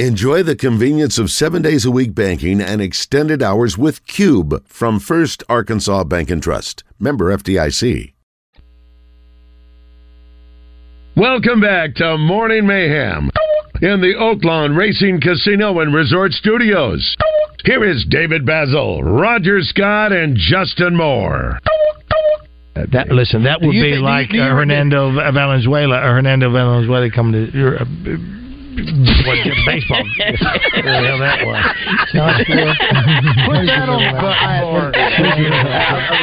[0.00, 4.98] Enjoy the convenience of seven days a week banking and extended hours with Cube from
[4.98, 6.82] First Arkansas Bank and Trust.
[6.98, 8.12] Member FDIC.
[11.16, 13.30] Welcome back to Morning Mayhem
[13.82, 17.14] in the Oaklawn Racing Casino and Resort Studios.
[17.64, 21.60] Here is David Bazzel, Roger Scott, and Justin Moore.
[22.74, 25.98] That listen, that would be think- like do you- uh, Hernando Valenzuela.
[25.98, 27.84] Uh, Hernando Valenzuela coming to your uh,
[28.74, 30.02] what, baseball.
[30.84, 31.62] What the that was?
[32.12, 34.02] Josh, Put that on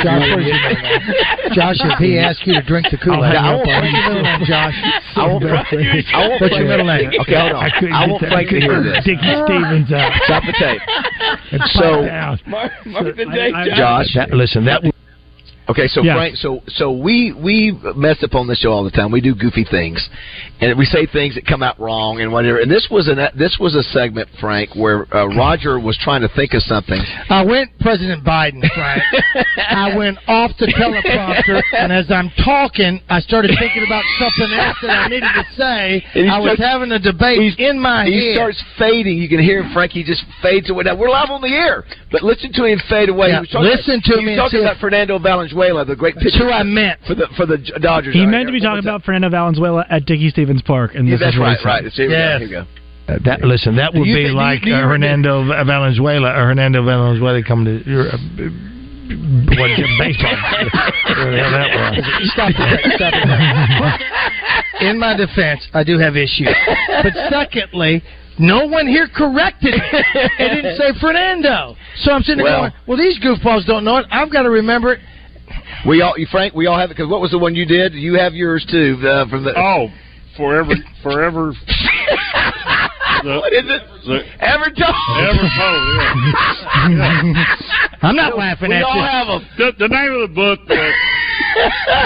[0.04, 1.56] Josh, where's your middle name?
[1.56, 4.76] Josh, if he asks you to drink the Kool-Aid, I won't- your middle name, Josh?
[5.16, 7.12] I won't- I won't What's your middle name?
[7.22, 7.64] Okay, hold on.
[7.66, 8.30] I couldn't I get want that.
[8.30, 9.04] To hear this.
[9.06, 10.12] Dickie Stevens out.
[10.26, 10.82] Stop the tape.
[11.52, 13.78] And So, find out.
[13.78, 14.94] Josh, That- listen, that would-
[15.70, 16.16] Okay, so Yes.
[16.18, 19.12] Frank, so so we we mess up on this show all the time.
[19.12, 20.10] We do goofy things,
[20.60, 22.60] and we say things that come out wrong and whatever.
[22.60, 26.30] And this was an this was a segment, Frank, where uh, Roger was trying to
[26.36, 27.00] think of something.
[27.30, 29.04] I went President Biden, Frank.
[29.70, 34.78] I went off the teleprompter, and as I'm talking, I started thinking about something else
[34.82, 36.04] that I needed to say.
[36.14, 38.36] He I was starts- having a debate He's in my He head.
[38.36, 39.18] starts fading.
[39.20, 39.92] You can hear him, Frank.
[39.94, 40.84] He just fades away.
[40.84, 43.30] Now we're live on the air, but listen to him fade away.
[43.30, 45.96] Yeah, He was talking listen about, to he me was talking about Fernando Valenzuela, the
[45.96, 46.30] great pitcher.
[46.32, 48.14] That's who I meant for the for the Dodgers.
[48.14, 48.60] He out meant to here.
[48.60, 51.66] be talking about Fernando Valenzuela at Dickey-Stephens Park, and Yeah, this that's is right, he
[51.66, 51.84] right.
[51.92, 52.66] Here we go, here we go.
[53.10, 56.30] Uh, that, listen, that would be think- like do you- uh, you Hernando Valenzuela.
[56.30, 58.18] Uh, Hernando Valenzuela coming to your uh,
[59.58, 60.32] what baseball.
[60.32, 62.32] What the hell that was?
[62.32, 62.92] Stop it.
[62.96, 64.86] Stop it.
[64.88, 66.48] In my defense, I do have issues.
[67.04, 68.04] But secondly,
[68.40, 70.06] no one here corrected it.
[70.38, 71.76] They didn't say Fernando.
[71.98, 74.06] So I'm sitting there Well- going, well, these goofballs don't know it.
[74.12, 75.00] I've got to remember it.
[75.88, 76.96] We all, Frank, we all have it.
[76.96, 77.94] Because what was the one you did?
[77.94, 78.98] You have yours too.
[79.02, 79.88] Uh, from the oh,
[80.38, 81.48] forever, forever.
[83.24, 83.82] what is it?
[84.06, 84.96] The, Ever told.
[85.20, 85.82] Ever told.
[86.92, 87.46] Yeah.
[88.02, 89.02] I'm not laughing we at all you.
[89.04, 89.46] have them.
[89.58, 90.94] The, the name of the book was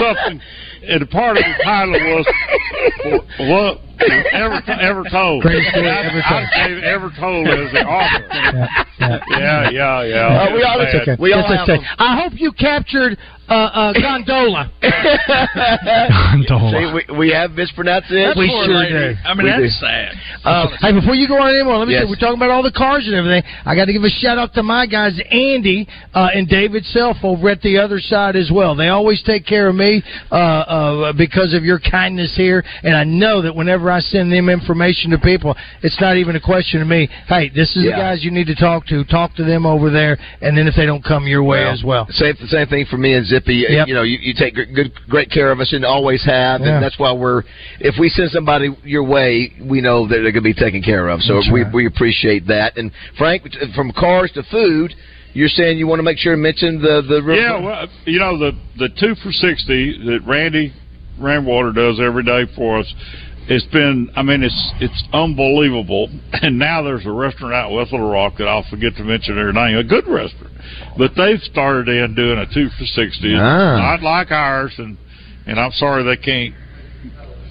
[0.00, 0.40] something,
[0.88, 2.26] and the part of the title was
[3.38, 3.80] what
[4.32, 5.42] ever ever told.
[5.42, 6.46] Greatest story I, ever I told.
[6.56, 8.68] gave ever told as the author.
[8.98, 10.42] Yeah, Yeah, yeah, yeah.
[10.50, 11.20] Uh, we all, It's it's bad.
[11.20, 11.22] okay.
[11.22, 11.80] It's okay.
[11.98, 13.18] I hope you captured
[13.48, 14.70] uh, uh, Gondola.
[14.82, 14.88] See,
[17.12, 18.36] we, we have mispronounced it.
[18.36, 19.14] we sure do.
[19.24, 19.86] I mean, We that's do.
[19.86, 20.12] sad.
[20.44, 22.04] Um, hey, before you go on anymore, let me Yes.
[22.04, 23.42] say we're talking about all the cars and everything.
[23.64, 27.18] I got to give a shout out to my guys, Andy uh, and David Self
[27.22, 28.74] over at the other side as well.
[28.74, 33.04] They always take care of me uh, uh, because of your kindness here, and I
[33.04, 36.86] know that whenever I send them information to people, it's not even a question to
[36.86, 37.08] me.
[37.28, 37.90] Hey, this is Yeah.
[37.92, 39.04] the guys you need to talk to.
[39.04, 42.06] Talk to them over there, and then if they don't come your way as well.
[42.10, 43.66] Same, same thing for me and Zippy.
[43.68, 43.88] Yep.
[43.88, 46.74] You know, you, you take good, good, great care of us and always have, Yeah.
[46.74, 47.42] and that's why we're.
[47.80, 51.08] If we send somebody your way, we know that they're going to be taken care
[51.08, 51.22] of.
[51.22, 51.72] So That's we right.
[51.72, 52.76] we appreciate that.
[52.76, 53.42] And Frank,
[53.74, 54.94] from cars to food,
[55.32, 58.38] you're saying you want to make sure to mention the the Yeah, well, you know
[58.38, 60.72] the the two for sixty that Randy
[61.18, 62.94] Rainwater does every day for us.
[63.48, 66.08] It's been, I mean, it's it's unbelievable.
[66.42, 69.36] And now there's a restaurant out in West Little Rock that I'll forget to mention
[69.36, 70.52] their name, a good restaurant,
[70.98, 73.76] but they've started in doing a two for sixty, Ah.
[73.78, 74.72] not like ours.
[74.78, 74.96] And
[75.46, 76.54] and I'm sorry they can't,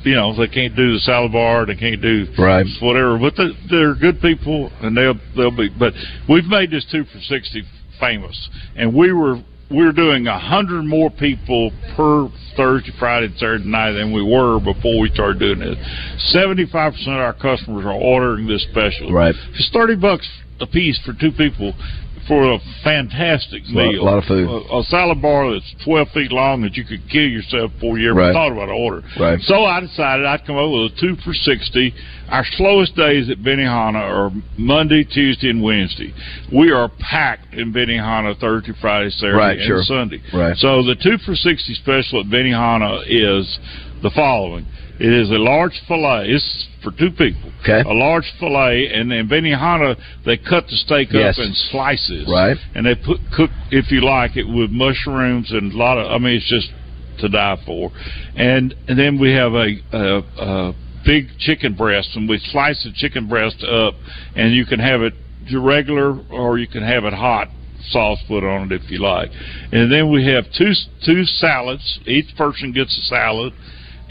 [0.04, 2.66] you know, they can't do the salad bar, they can't do Right.
[2.82, 3.18] whatever.
[3.18, 5.70] But they, they're good people, and they'll they'll be.
[5.70, 5.94] But
[6.30, 7.64] we've made this two for sixty
[8.00, 13.36] famous, and we were we were doing a hundred more people per Thursday, Friday, and
[13.38, 15.78] Saturday night than we were before we started doing this.
[16.32, 19.12] Seventy five percent of our customers are ordering this special.
[19.12, 19.36] Right.
[19.54, 20.28] It's thirty bucks
[20.60, 21.74] a piece for two people
[22.28, 24.02] for a fantastic meal.
[24.02, 24.48] a lot- of food.
[24.50, 28.10] A, a salad bar that's twelve feet long that you could kill yourself before you
[28.12, 28.34] ever Right.
[28.34, 29.06] thought about ordering.
[29.20, 29.40] Right.
[29.42, 31.94] So I decided I'd come up with a two for sixty.
[32.30, 36.12] Our slowest days at Benihana are Monday, Tuesday, and Wednesday.
[36.52, 39.84] We are packed in Benihana Thursday, Friday, Saturday, Right, and sure.
[39.84, 40.22] Sunday.
[40.34, 40.58] Right.
[40.58, 43.60] So the two for sixty special at Benihana is
[44.02, 44.66] the following.
[45.00, 46.28] It is a large fillet.
[46.30, 47.52] It's for two people.
[47.64, 47.82] Okay.
[47.88, 51.38] A large fillet, and in Benihana they cut the steak Yes.
[51.38, 52.28] up in slices.
[52.32, 52.58] Right.
[52.76, 56.12] And they put cook, if you like, it with mushrooms and a lot of.
[56.12, 56.70] I mean, it's just
[57.20, 57.92] to die for.
[58.36, 60.76] And and then we have a, a, a
[61.06, 63.96] big chicken breast, and we slice the chicken breast up,
[64.36, 65.14] and you can have it
[65.54, 67.48] regular or you can have it hot
[67.90, 69.30] sauce put on it if you like.
[69.72, 70.72] And then we have two
[71.06, 72.00] two salads.
[72.08, 73.54] Each person gets a salad,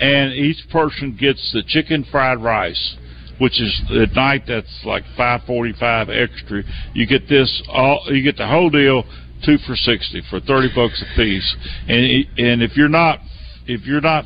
[0.00, 2.96] and each person gets the chicken fried rice.
[3.40, 6.62] Which is at night that's like five forty five extra.
[6.94, 9.02] You get this all you get the whole deal
[9.44, 11.56] two for sixty for thirty bucks a piece.
[11.88, 13.18] And and if you're not
[13.66, 14.24] if you're not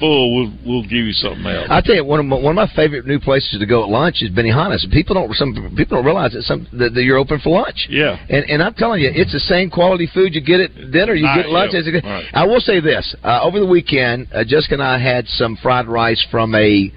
[0.00, 1.68] full, we'll we'll give you something else.
[1.70, 3.88] I tell you, one of my, one of my favorite new places to go at
[3.90, 4.84] lunch is Benihana's.
[4.90, 7.86] People don't some people don't realize that some that, that you're open for lunch.
[7.90, 8.18] Yeah.
[8.28, 11.26] and and I'm telling you, it's the same quality food you get at dinner, you
[11.28, 11.72] Ah, get lunch.
[11.74, 11.78] yeah.
[11.80, 12.24] as you- Right.
[12.32, 15.86] I will say this: uh, over the weekend, uh, Jessica and I had some fried
[15.86, 16.90] rice from a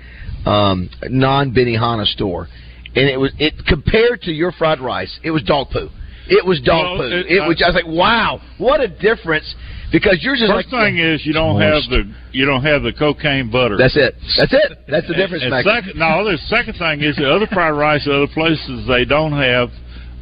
[0.45, 2.47] um, non Benihana store,
[2.95, 5.89] and it was it compared to your fried rice, it was dog poo.
[6.27, 7.15] It was dog Well, poo.
[7.15, 7.61] it- It, I- was.
[7.61, 9.53] I was like, wow, what a difference!
[9.93, 12.91] Because yours is First like thing is you don't have the you don't have the
[12.91, 13.77] cocaine butter.
[13.77, 14.15] that's it.
[14.37, 14.79] That's it.
[14.89, 15.43] That's the difference.
[15.43, 15.63] And Mac.
[15.63, 19.33] second, no, the second thing is the other fried rice, at other places they don't
[19.33, 19.69] have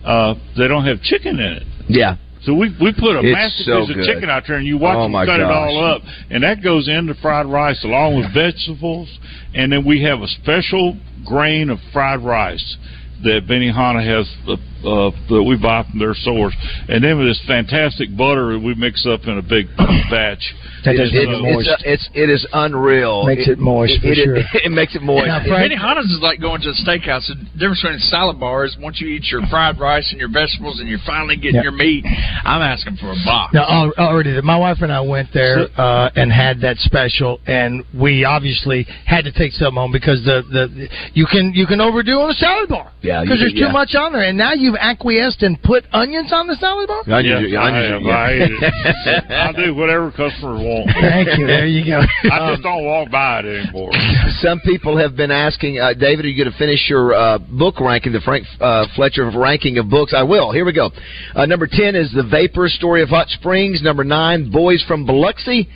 [0.06, 1.64] uh they don't have chicken in it.
[1.88, 2.18] yeah.
[2.44, 4.00] So we we put a It's massive so piece good.
[4.00, 6.02] of chicken out there, and you watch Oh, them cut it all up,
[6.32, 9.08] and that goes into fried rice along with vegetables,
[9.54, 12.78] and then we have a special grain of fried rice
[13.24, 14.26] that Benihana has
[14.86, 16.56] uh, that we buy from their source,
[16.90, 19.68] and then with this fantastic butter that we mix up in a big
[20.10, 20.44] batch.
[20.84, 21.70] That It- it's, it moist.
[21.70, 23.26] It's, it's it is unreal.
[23.26, 24.36] Makes it moist, for it, sure.
[24.38, 25.28] It, it makes it moist.
[25.28, 27.28] Now, Frank- Benihana's is like going to a steakhouse.
[27.28, 30.32] The difference between a salad bar is once you eat your fried rice and your
[30.32, 31.70] vegetables and you're finally getting Yeah.
[31.70, 32.04] your meat,
[32.44, 33.54] I'm asking for a box.
[33.54, 34.40] No, al- already.
[34.42, 39.26] My wife and I went there uh, and had that special, and we obviously had
[39.26, 42.70] to take some home because the, the you can you can overdo on a salad
[42.70, 42.92] bar.
[43.02, 43.68] Yeah, because there's yeah.
[43.68, 47.04] too much on there, and now you've acquiesced and put onions on the salad bar.
[47.18, 48.02] Onions, Yes, I, onions, have.
[48.04, 49.42] yeah.
[49.42, 49.50] I.
[49.50, 50.90] I do whatever customers want.
[51.00, 51.48] Thank you.
[51.48, 52.00] There you go.
[52.32, 53.92] I just don't walk by it anymore.
[54.42, 57.80] Some people have been asking, uh, David, are you going to finish your uh, book
[57.80, 60.14] ranking, the Frank uh, Fletcher ranking of books?
[60.16, 60.52] I will.
[60.52, 60.90] Here we go.
[61.36, 63.82] Uh, number 10 is The Vapor Story of Hot Springs.
[63.84, 65.68] Number 9, Boys from Biloxi.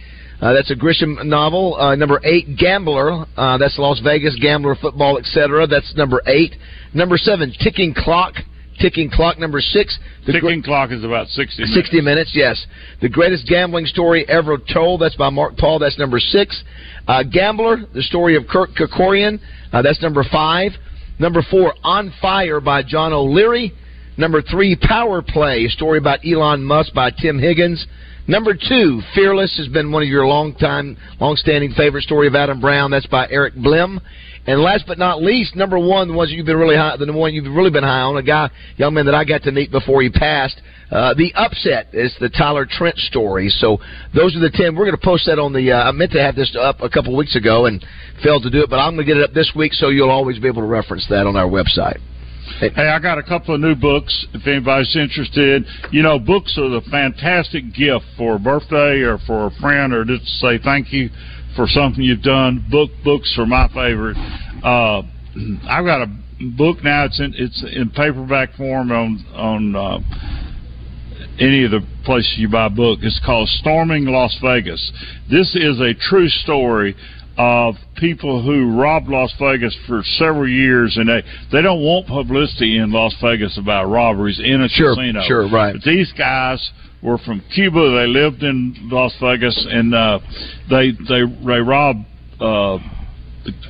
[0.41, 1.75] Uh, that's a Grisham novel.
[1.75, 3.25] Uh, number 8, Gambler.
[3.37, 5.65] Uh, that's Las Vegas, Gambler, Football, etc.
[5.65, 6.53] That's number 8.
[6.93, 8.33] Number 7, Ticking Clock.
[8.79, 9.39] Ticking Clock.
[9.39, 11.75] Number 6, The Gr- Ticking clock is about sixty minutes.
[11.75, 12.65] 60 minutes, yes.
[13.01, 15.01] The greatest gambling story ever told.
[15.01, 15.79] That's by Mark Paul.
[15.79, 16.61] That's number six.
[17.07, 19.39] Uh, Gambler, the story of Kirk Kerkorian.
[19.71, 20.71] Uh, that's number five.
[21.19, 23.71] Number four, On Fire by John O'Leary.
[24.17, 27.85] Number three, Power Play, a story about Elon Musk by Tim Higgins.
[28.27, 32.33] Number two, Fearless has been one of your long time, long standing favorite story of
[32.35, 32.91] Adam Brown.
[32.91, 33.99] That's by Eric Blehm.
[34.47, 37.33] And last but not least, number one, the ones you've been really high, the one
[37.33, 40.03] you've really been high on, a guy, young man that I got to meet before
[40.03, 40.61] he passed.
[40.91, 43.49] Uh, the upset is the Tyler Trent story.
[43.49, 43.79] So
[44.13, 44.75] those are the ten.
[44.75, 45.71] We're going to post that on the.
[45.71, 47.83] Uh, I meant to have this up a couple weeks ago and
[48.23, 50.11] failed to do it, but I'm going to get it up this week, so you'll
[50.11, 51.99] always be able to reference that on our website.
[52.59, 54.27] Hey, I got a couple of new books.
[54.33, 59.47] If anybody's interested, you know, books are the fantastic gift for a birthday or for
[59.47, 61.09] a friend or just to say thank you
[61.55, 62.65] for something you've done.
[62.69, 64.17] Book books are my favorite.
[64.63, 65.01] Uh,
[65.69, 66.07] I've got a
[66.57, 67.05] book now.
[67.05, 69.99] It's in it's in paperback form on on uh,
[71.39, 72.99] any of the places you buy a book.
[73.01, 74.91] It's called Storming Las Vegas.
[75.29, 76.95] This is a true story
[77.37, 82.77] of people who robbed Las Vegas for several years, and they they don't want publicity
[82.77, 85.21] in Las Vegas about robberies in a Sure, casino.
[85.27, 85.73] sure, right.
[85.73, 86.71] But these guys
[87.05, 87.79] were from Cuba.
[87.91, 90.19] They lived in Las Vegas, and uh,
[90.69, 92.05] they they they robbed.
[92.39, 92.79] Uh,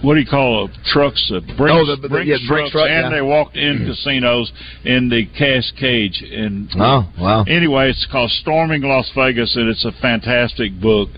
[0.02, 0.72] what do you call it?
[0.86, 3.10] Trucks, uh, Brinks, Oh, the- the- Brinks yeah, Brinks trucks, truck, and yeah.
[3.10, 4.50] they walked in casinos
[4.86, 6.24] in the cash cage.
[6.24, 7.44] And Oh, wow.
[7.44, 11.10] anyway, it's called Storming Las Vegas, and it's a fantastic book.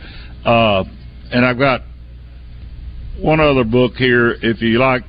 [0.44, 0.86] Uh,
[1.32, 1.82] and I've got
[3.20, 4.32] one other book here.
[4.42, 5.04] If you like,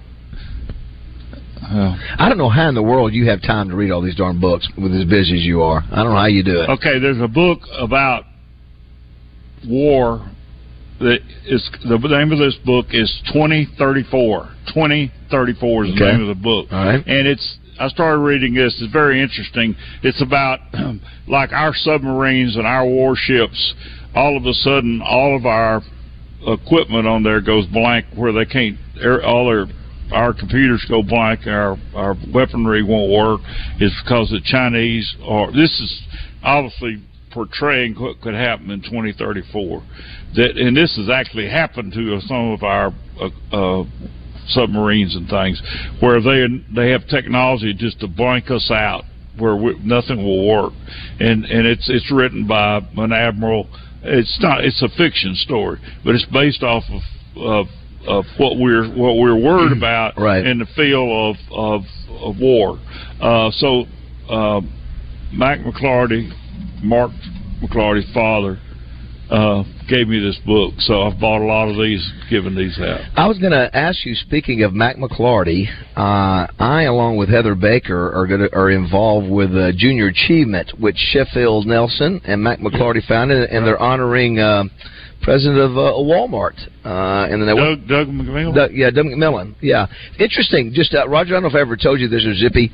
[1.70, 4.16] uh, I don't know how in the world you have time to read all these
[4.16, 5.82] darn books with as busy as you are.
[5.90, 6.70] I don't know how you do it.
[6.70, 8.24] okay, there's a book about
[9.68, 10.30] war.
[11.00, 14.48] That is the name of this book is 2034.
[14.74, 16.66] 2034 is the name of the book.
[16.72, 17.06] All right.
[17.06, 18.76] and it's I started reading this.
[18.80, 19.76] It's very interesting.
[20.02, 20.58] It's about
[21.28, 23.74] like our submarines and our warships.
[24.14, 25.82] All of a sudden, all of our
[26.46, 28.76] equipment on there goes blank, where they can't.
[29.24, 29.66] All their
[30.12, 31.46] our computers go blank.
[31.46, 33.40] Our our weaponry won't work.
[33.80, 35.52] Is because the Chinese are.
[35.52, 36.02] This is
[36.42, 39.82] obviously portraying what could happen in 2034.
[40.34, 43.84] That and this has actually happened to some of our uh, uh,
[44.48, 45.60] submarines and things,
[46.00, 49.04] where they they have technology just to blank us out,
[49.38, 50.72] where we, nothing will work,
[51.20, 53.68] and and it's it's written by an admiral.
[54.02, 57.02] It's not it's a fiction story, but it's based off of
[57.36, 57.66] of,
[58.08, 60.44] of what we're what we're worried about Right.
[60.46, 61.82] in the field of of,
[62.20, 62.78] of war.
[63.20, 63.84] Uh, so
[64.28, 64.60] uh,
[65.32, 66.30] Mac McLarty,
[66.82, 67.10] Mark
[67.62, 68.58] McLarty's father.
[69.30, 73.00] Uh, gave me this book, so I've bought a lot of these, given these out.
[73.14, 74.14] I was going to ask you.
[74.14, 79.54] Speaking of Mac McLarty, uh, I, along with Heather Baker, are going are involved with
[79.54, 84.64] uh, Junior Achievement, which Sheffield Nelson and Mac McLarty founded, and they're honoring uh,
[85.22, 88.54] president of uh, Walmart, uh, and then Doug, Doug McMillon.
[88.54, 89.54] Doug, yeah, Doug McMillon.
[89.60, 89.86] Yeah,
[90.18, 90.72] interesting.
[90.74, 92.70] Just uh, Roger, I don't know if I ever told you this or Zippy.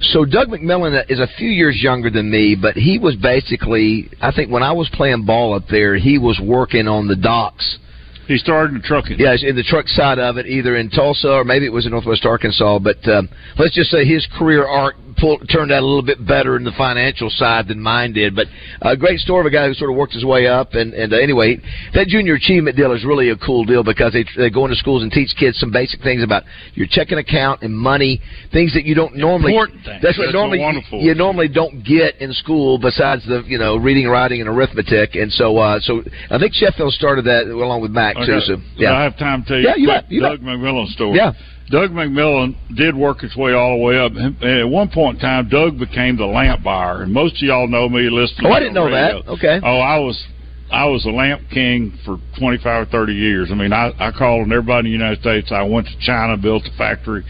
[0.00, 4.32] So Doug McMillon is a few years younger than me, but he was basically, I
[4.32, 7.78] think, when I was playing ball up there, he was working on the docks.
[8.26, 9.18] He started in trucking.
[9.18, 11.92] Yeah, in the truck side of it, either in Tulsa or maybe it was in
[11.92, 12.78] Northwest Arkansas.
[12.78, 13.28] But um,
[13.58, 16.72] let's just say his career arc pull, turned out a little bit better in the
[16.76, 18.34] financial side than mine did.
[18.34, 18.46] But
[18.82, 20.74] a great story of a guy who sort of worked his way up.
[20.74, 21.58] And, and uh, anyway,
[21.94, 25.02] that junior achievement deal is really a cool deal because they they go into schools
[25.02, 26.42] and teach kids some basic things about
[26.74, 28.20] your checking account and money,
[28.52, 29.52] things that you don't normally.
[29.52, 30.02] Important things.
[30.02, 31.00] That's what That's normally wonderful.
[31.00, 35.14] you normally don't get in school besides the you know reading, writing, and arithmetic.
[35.14, 38.32] And so uh, so I think Sheffield started that along with Mac too.
[38.32, 38.46] Okay.
[38.46, 38.94] So Do yeah.
[38.94, 41.16] I have time to tell you Yeah, you bet, you Doug McMillon story.
[41.16, 41.32] Yeah.
[41.70, 44.12] Doug McMillon did work his way all the way up.
[44.12, 47.02] And at one point in time, Doug became the lamp buyer.
[47.02, 48.50] And most of y'all know me listening.
[48.50, 49.22] Oh, I didn't know radio.
[49.22, 49.30] that.
[49.30, 49.60] Okay.
[49.62, 50.22] Oh, I was
[50.70, 53.48] I was a lamp king for 25 or 30 years.
[53.50, 55.52] I mean, I, I called on everybody in the United States.
[55.52, 57.24] I went to China, built a factory,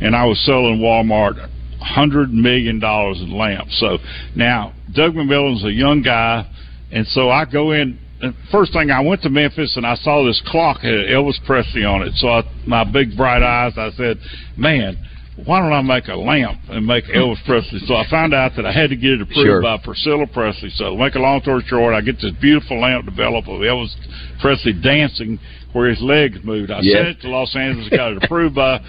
[0.00, 1.48] and I was selling Walmart
[1.80, 3.78] hundred million dollars in lamps.
[3.80, 3.98] So
[4.36, 6.48] now Doug McMillon's a young guy,
[6.92, 7.98] and so I go in.
[8.50, 12.02] First thing I went to Memphis and I saw this clock had Elvis Presley on
[12.02, 12.12] it.
[12.16, 14.18] So I, my big bright eyes, I said,
[14.56, 14.98] "Man,
[15.44, 18.66] why don't I make a lamp and make Elvis Presley?" So I found out that
[18.66, 19.62] I had to get it approved Sure.
[19.62, 20.70] by Priscilla Presley.
[20.70, 23.94] So to make a long story short, I get this beautiful lamp developed of Elvis
[24.40, 25.38] Presley dancing
[25.72, 26.70] where his legs moved.
[26.70, 28.80] I sent it to Los Angeles, got it approved by.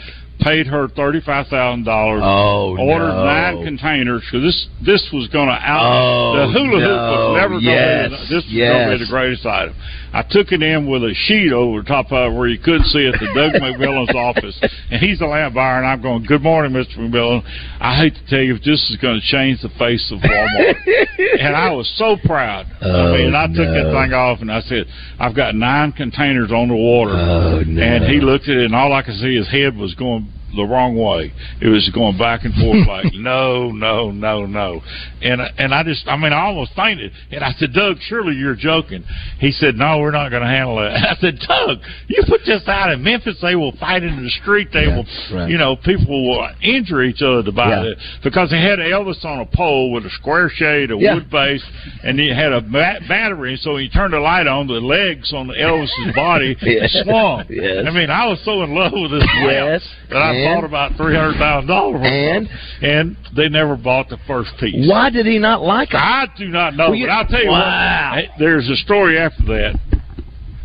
[0.41, 2.21] Paid her thirty five thousand dollars.
[2.23, 3.25] Oh, ordered no.
[3.25, 7.11] nine containers because this this was going to out Oh, the hula hoop no.
[7.13, 9.75] was never going Yes, to be this was going to be the greatest item.
[10.13, 12.85] I took it in with a sheet over the top of it where you couldn't
[12.85, 14.59] see it to Doug McMillon's office,
[14.91, 16.97] and he's the lamp buyer, and I'm going, "Good morning, Mr.
[16.97, 17.43] McMillon.
[17.79, 20.75] I hate to tell you, if this is going to change the face of Walmart."
[21.39, 22.67] and I was so proud.
[22.81, 24.85] I oh, mean, and I took that Oh, thing off, and I said,
[25.17, 27.81] "I've got nine containers on the water." Oh, no.
[27.81, 30.63] And he looked at it, and all I could see his head was going the
[30.63, 31.31] wrong way.
[31.61, 34.81] It was going back and forth like no, no, no, no.
[35.21, 37.11] And and I just, I mean, I almost fainted.
[37.31, 39.03] And I said, Doug, surely you're joking.
[39.39, 40.89] He said, No, we're not going to handle it.
[40.91, 41.77] I said, Doug,
[42.07, 44.69] you put this out in Memphis, they will fight in the street.
[44.73, 45.49] They Yeah, will, right.
[45.49, 47.91] you know, people will injure each other to buy Yeah.
[47.91, 51.15] it because they had Elvis on a pole with a square shade, a Yeah.
[51.15, 51.63] wood base,
[52.03, 53.57] and he had a ba- battery.
[53.61, 56.95] So when you turned the light on, the legs on Elvis's body Yes.
[57.03, 57.45] swung.
[57.49, 57.85] Yes.
[57.87, 59.87] I mean, I was so in love with this Yes.
[60.09, 60.61] that I And?
[60.61, 62.01] bought about three hundred thousand dollars.
[62.03, 62.49] And?
[62.81, 64.89] and they never bought the first piece.
[64.89, 65.97] Why did he not like it?
[65.97, 68.11] I do not know, Well, but I'll tell you Wow.
[68.15, 68.25] what.
[68.39, 69.79] There's a story after that.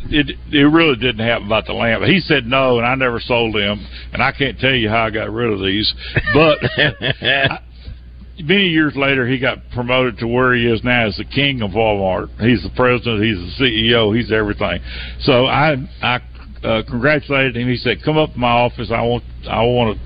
[0.09, 2.05] It it really didn't happen about the lamp.
[2.05, 5.11] He said no, and I never sold them, and I can't tell you how I
[5.11, 5.93] got rid of these.
[6.33, 7.59] But I-
[8.39, 11.73] many years later, he got promoted to where he is now as the king of
[11.73, 12.29] Walmart.
[12.41, 13.25] He's the president.
[13.25, 14.17] He's the CEO.
[14.17, 14.79] He's everything.
[15.23, 16.21] So I I
[16.65, 17.69] uh, congratulated him.
[17.69, 18.91] He said, "Come up to my office.
[18.91, 19.99] I want I want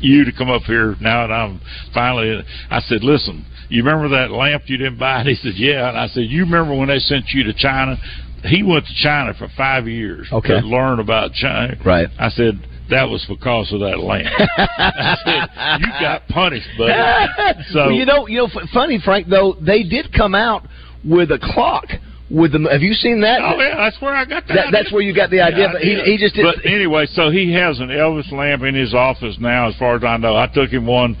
[0.00, 1.60] you to come up here now that I'm
[1.94, 5.16] finally." I said, "Listen." You remember that lamp you didn't buy?
[5.20, 7.96] And he said, "Yeah." And I said, "You remember when they sent you to China?"
[8.44, 10.60] He went to China for five years Okay.
[10.60, 11.74] to learn about China.
[11.84, 12.06] Right.
[12.16, 12.60] I said,
[12.90, 14.28] "That was because of that lamp."
[14.78, 16.92] I said, "You got punished, buddy."
[17.72, 19.26] So well, you know, you know, f- funny, Frank.
[19.28, 20.62] Though they did come out
[21.04, 21.86] with a clock.
[22.28, 23.40] With the, have you seen that?
[23.40, 24.54] Oh yeah, that's where I got that.
[24.54, 27.30] That- that's where you got the idea, but he- he just didn't- But anyway, so
[27.30, 30.36] he has an Elvis lamp in his office now, as far as I know.
[30.36, 31.16] I took him one,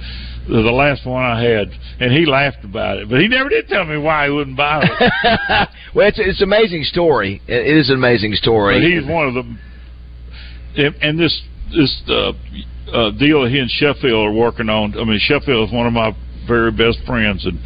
[0.48, 1.70] the the last one I had,
[2.00, 3.08] and he laughed about it.
[3.08, 5.68] But he never did tell me why he wouldn't buy it.
[5.94, 7.40] well, it's it's an amazing story.
[7.46, 8.80] It it is an amazing story.
[8.80, 9.44] but he's one of the,
[10.86, 11.40] and- and this
[11.72, 12.32] this uh,
[12.92, 14.98] uh, deal that he and Sheffield are working on.
[14.98, 16.14] I mean, Sheffield is one of my
[16.46, 17.58] very best friends, and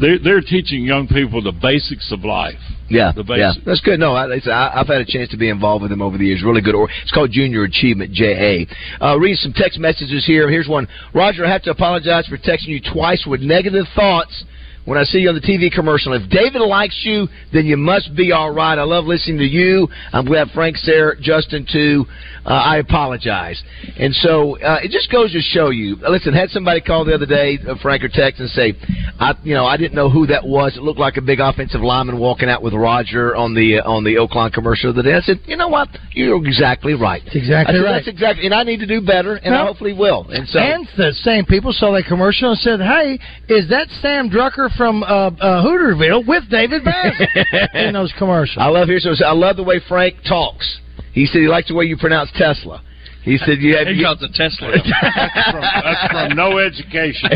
[0.00, 2.58] they're they're teaching young people the basics of life.
[2.88, 4.00] Yeah, the yeah, that's good.
[4.00, 6.42] No, I, I, I've had a chance to be involved with them over the years.
[6.42, 6.74] Really good.
[6.74, 8.64] Or it's called Junior Achievement JA.
[9.00, 10.48] Uh, read some text messages here.
[10.50, 10.88] Here's one.
[11.14, 14.44] Roger, I have to apologize for texting you twice with negative thoughts.
[14.88, 18.14] When I see you on the TV commercial, if David likes you, then you must
[18.16, 18.78] be all right.
[18.78, 19.86] I love listening to you.
[20.14, 22.06] I'm glad Frank, Sarah, Justin too.
[22.46, 23.62] Uh, I apologize.
[23.98, 25.96] And so uh, it just goes to show you.
[26.08, 28.72] Listen, had somebody call the other day, uh, Frank or text, and say,
[29.20, 30.74] I, you know, I didn't know who that was.
[30.78, 34.04] It looked like a big offensive lineman walking out with Roger on the uh, on
[34.04, 35.16] the Oaklawn commercial the other day.
[35.16, 35.90] I said, you know what?
[36.12, 37.20] You're exactly right.
[37.26, 37.92] That's exactly I said, right.
[37.92, 40.26] That's exactly, and I need to do better, and I hopefully will.
[40.30, 43.18] And so, and the same people saw that commercial and said, "Hey,
[43.52, 47.20] is that Sam Drucker from uh, uh, Hooterville with David Bass
[47.74, 48.98] in those commercials?" I love here.
[49.00, 50.80] So I love the way Frank talks.
[51.12, 52.82] He said he likes the way you pronounce Tesla.
[53.24, 53.88] He said you have.
[53.88, 54.70] He you- calls it Tesla.
[54.72, 57.28] That's from, that's from no education.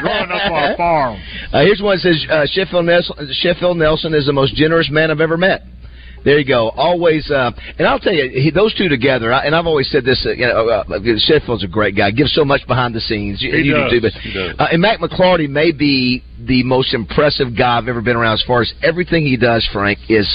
[0.00, 1.20] Growing up on a farm.
[1.52, 3.28] Uh, here's one that says uh, Sheffield Nelson.
[3.32, 5.62] Sheffield Nelson is the most generous man I've ever met.
[6.28, 6.68] There you go.
[6.76, 9.32] Always, uh, and I'll tell you, he, those two together.
[9.32, 10.22] I, and I've always said this.
[10.26, 10.84] Uh, you know, uh,
[11.16, 12.10] Sheffield's a great guy.
[12.10, 13.40] Gives so much behind the scenes.
[13.40, 13.90] You, He does.
[13.90, 14.02] do too.
[14.02, 14.54] But He does.
[14.58, 18.34] uh, and Mac McLarty may be the most impressive guy I've ever been around.
[18.34, 20.28] As far as everything he does, Frank is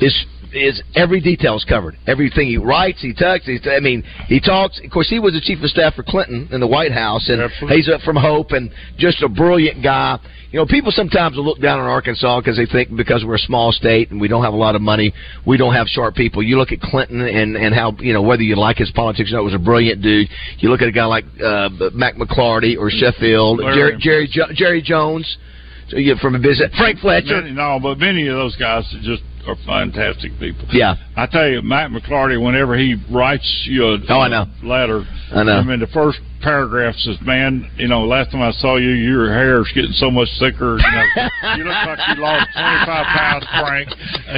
[0.00, 1.96] is is every detail is covered.
[2.06, 3.46] Everything he writes, he talks.
[3.46, 4.80] He, I mean, he talks.
[4.84, 7.40] Of course, he was the chief of staff for Clinton in the White House, and
[7.40, 7.76] Absolutely.
[7.76, 10.18] he's up from Hope, and just a brilliant guy.
[10.50, 13.38] You know, people sometimes will look down on Arkansas because they think because we're a
[13.38, 15.12] small state and we don't have a lot of money,
[15.46, 16.42] we don't have sharp people.
[16.42, 19.36] You look at Clinton and and how you know whether you like his politics or
[19.36, 20.28] not, was a brilliant dude.
[20.58, 24.82] You look at a guy like uh, Mac McLarty or Sheffield, Jerry Jerry, jo- Jerry
[24.82, 25.36] Jones.
[25.88, 27.42] So you get from a visit, Frank Fletcher.
[27.42, 30.64] Many, no, but many of those guys are just are fantastic people.
[30.70, 30.94] Yeah.
[31.16, 34.46] I tell you, Matt McLarty, whenever he writes you a, Oh, I know.
[34.62, 35.04] letter,
[35.34, 35.52] I know.
[35.58, 39.32] I mean, the first paragraph says, "Man, you know, last time I saw you, your
[39.32, 40.76] hair's getting so much thicker.
[40.78, 43.88] You know, you look like you lost twenty five pounds, Frank.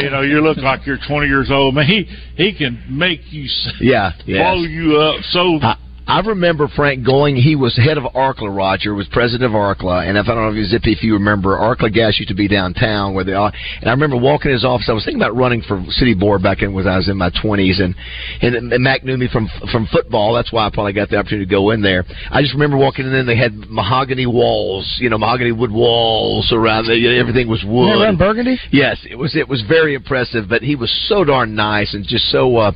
[0.03, 1.75] You know, you look like you're twenty years old.
[1.75, 2.05] Man, he
[2.37, 3.49] he can make you
[3.81, 4.39] Yeah, yes.
[4.43, 7.37] blow you up so." I, I remember Frank going.
[7.37, 8.55] He was head of ARKLA.
[8.55, 11.15] Roger was president of ARKLA, and if I don't know if you Zippy, if you
[11.15, 13.53] remember, ARKLA gas used to be downtown where they are.
[13.81, 14.89] And I remember walking in his office.
[14.89, 17.31] I was thinking about running for city board back in when I was in my
[17.41, 17.95] twenties, and,
[18.41, 20.35] and and Mac knew me from from football.
[20.35, 22.05] That's why I probably got the opportunity to go in there.
[22.31, 26.53] I just remember walking in, and they had mahogany walls, you know, mahogany wood walls
[26.53, 26.87] around.
[26.87, 28.03] The, everything was wood.
[28.03, 28.59] Around Burgundy?
[28.73, 29.37] Yes, it was.
[29.37, 32.57] It was very impressive, but he was so darn nice and just so.
[32.57, 32.73] uh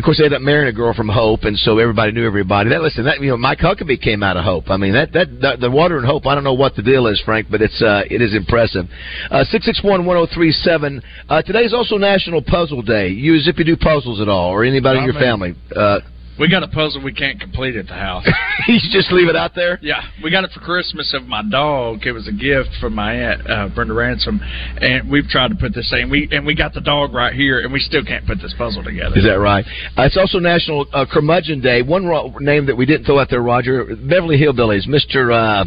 [0.00, 2.70] of course, they ended up marrying a girl from Hope, and so everybody knew everybody.
[2.70, 4.70] That listen, that you know, Mike Huckabee came out of Hope.
[4.70, 6.26] I mean, that that, that the water in Hope.
[6.26, 8.86] I don't know what the deal is, Frank, but it's uh, it is impressive.
[9.30, 11.02] Uh, Six six one one zero three seven.
[11.46, 13.08] Today is also National Puzzle Day.
[13.08, 15.20] You as if you do puzzles at all, or anybody in your me.
[15.20, 15.54] family.
[15.74, 16.00] Uh,
[16.40, 18.26] We got a puzzle we can't complete at the house.
[18.66, 19.78] you just leave it out there.
[19.82, 22.06] Yeah, we got it for Christmas of my dog.
[22.06, 24.40] It was a gift from my aunt uh, Brenda Ransom,
[24.80, 26.08] and we've tried to put this thing.
[26.08, 28.82] We and we got the dog right here, and we still can't put this puzzle
[28.82, 29.18] together.
[29.18, 29.66] Is that right?
[29.98, 31.82] Uh, it's also National uh, Curmudgeon Day.
[31.82, 35.66] One ro- name that we didn't throw out there, Roger, Beverly Hillbillies, Mister uh,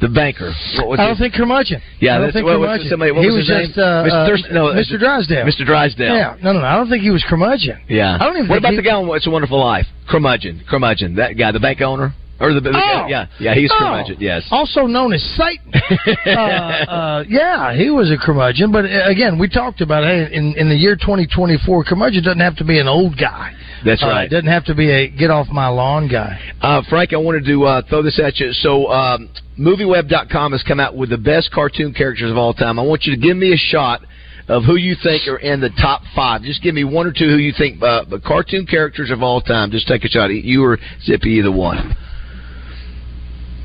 [0.00, 0.52] the banker.
[0.84, 1.80] What I don't his- think curmudgeon.
[2.00, 2.88] Yeah, I don't think what curmudgeon.
[2.90, 3.84] somebody- what he was was, just name?
[3.86, 4.12] uh, Mr.
[4.12, 4.98] uh, Thirst- no, Mr.
[4.98, 5.44] Drysdale.
[5.46, 5.64] Mr.
[5.64, 6.14] Drysdale.
[6.14, 6.66] Yeah, no, no, no.
[6.66, 7.78] I don't think he was curmudgeon.
[7.88, 8.16] Yeah.
[8.20, 9.86] I don't even What about he- the guy on It's a Wonderful Life?
[10.08, 10.62] Curmudgeon.
[10.68, 11.14] Curmudgeon.
[11.16, 12.12] That guy, the bank owner?
[12.38, 13.06] Or the, the Oh.
[13.08, 13.78] yeah, yeah, he's Oh.
[13.78, 14.16] curmudgeon.
[14.20, 14.46] Yes.
[14.50, 15.72] Also known as Satan.
[16.26, 18.70] uh, uh, yeah, he was a curmudgeon.
[18.72, 22.56] But uh, again, we talked about hey, in in the year 2024, curmudgeon doesn't have
[22.56, 23.52] to be an old guy.
[23.86, 24.24] That's Uh, right.
[24.24, 26.38] it doesn't have to be a get off my lawn guy.
[26.60, 28.52] Uh, Frank, I wanted to uh, throw this at you.
[28.52, 32.78] So, um, MovieWeb.com has come out with the best cartoon characters of all time.
[32.78, 34.02] I want you to give me a shot
[34.48, 36.42] of who you think are in the top five.
[36.42, 39.70] Just give me one or two who you think uh, cartoon characters of all time.
[39.70, 40.28] Just take a shot.
[40.28, 41.96] You or Zippy, either one.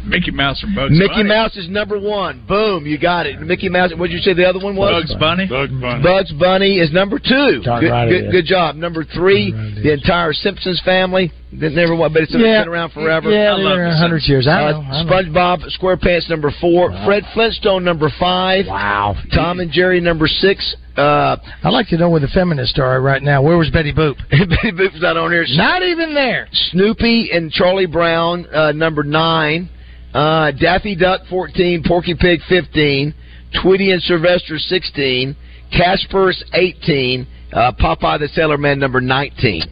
[0.05, 1.29] Mickey Mouse or Bugs Mickey Bunny?
[1.29, 2.45] Mouse is number one.
[2.47, 3.39] Boom, you got it.
[3.41, 3.91] Mickey Mouse.
[3.95, 5.03] What did you say the other one was?
[5.03, 5.47] Bugs Bunny.
[5.47, 6.03] Bugs Bunny.
[6.03, 7.61] Bugs Bunny is number two.
[7.63, 8.75] Darn Good, right good, good job.
[8.75, 11.31] Number three, right the entire Simpsons family.
[11.59, 13.29] That never was, but it's been around forever.
[13.29, 14.47] Yeah, I love they're the a hundred years.
[14.47, 14.77] I know.
[14.77, 15.09] Uh, I know.
[15.11, 19.15] SpongeBob SquarePants number four, Fred Flintstone number five, Wow.
[19.35, 20.75] Tom and Jerry number six.
[20.95, 23.41] Uh, I'd like to know where the feminists are right now.
[23.41, 24.15] Where was Betty Boop?
[24.29, 25.45] Betty Boop's not on here.
[25.49, 26.47] Not even there.
[26.71, 29.69] Snoopy and Charlie Brown uh, number nine,
[30.13, 33.13] uh, Daffy Duck fourteen, Porky Pig fifteen,
[33.61, 35.35] Tweety and Sylvester sixteen,
[35.71, 39.63] Casper's eighteen, uh, Popeye the Sailor Man number nineteen.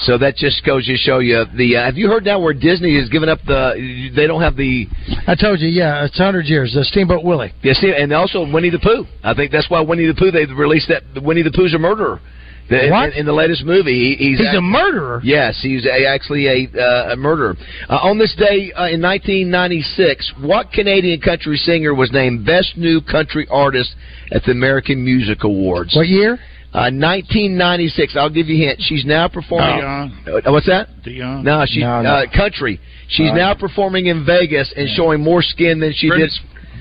[0.00, 1.76] So that just goes to show you the.
[1.76, 4.10] Uh, have you heard now where Disney has given up the?
[4.14, 4.86] They don't have the.
[5.26, 6.76] I told you, yeah, it's 100 years.
[6.76, 7.52] Uh, Steamboat Willie.
[7.62, 9.06] Yes, and also Winnie the Pooh.
[9.24, 12.20] I think that's why Winnie the Pooh they released that Winnie the Pooh's a murderer.
[12.68, 13.12] The- What?
[13.12, 15.20] In, in the latest movie, he, he's He's act- a murderer.
[15.22, 17.54] Yes, he's a, actually a, uh, a murderer.
[17.88, 23.00] Uh, on this day uh, in 1996, what Canadian country singer was named Best New
[23.00, 23.94] Country Artist
[24.32, 25.94] at the American Music Awards?
[25.94, 26.38] What year?
[26.74, 28.16] Uh, 1996.
[28.16, 28.80] I'll give you a hint.
[28.82, 29.80] She's now performing.
[29.80, 30.24] Dion.
[30.46, 30.88] Uh, what's that?
[31.04, 31.42] Dion.
[31.44, 32.08] No, she's No, no.
[32.10, 32.80] Uh, country.
[33.08, 33.38] She's All right.
[33.38, 36.34] now performing in Vegas and showing more skin than she Brenda did.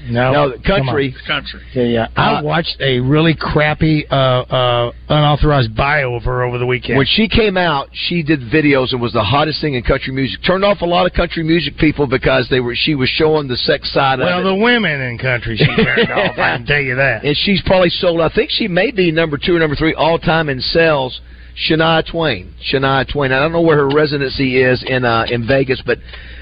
[0.09, 1.15] No, No, come country.
[1.27, 1.59] Country.
[1.59, 1.65] on.
[1.73, 2.07] Yeah, yeah.
[2.15, 6.97] I Uh, watched a really crappy, uh, uh, unauthorized bio of her over the weekend.
[6.97, 10.39] When she came out, she did videos and was the hottest thing in country music.
[10.45, 13.57] Turned off a lot of country music people because they were she was showing the
[13.57, 16.37] sex side of well, the women in country she turned off.
[16.37, 17.23] I can tell you that.
[17.23, 18.21] and she's probably sold.
[18.21, 21.19] I think she may be number two or number three all time in sales.
[21.69, 22.53] Shania Twain.
[22.69, 23.31] Shania Twain.
[23.31, 25.99] I don't know where her residency is in uh, in Vegas, but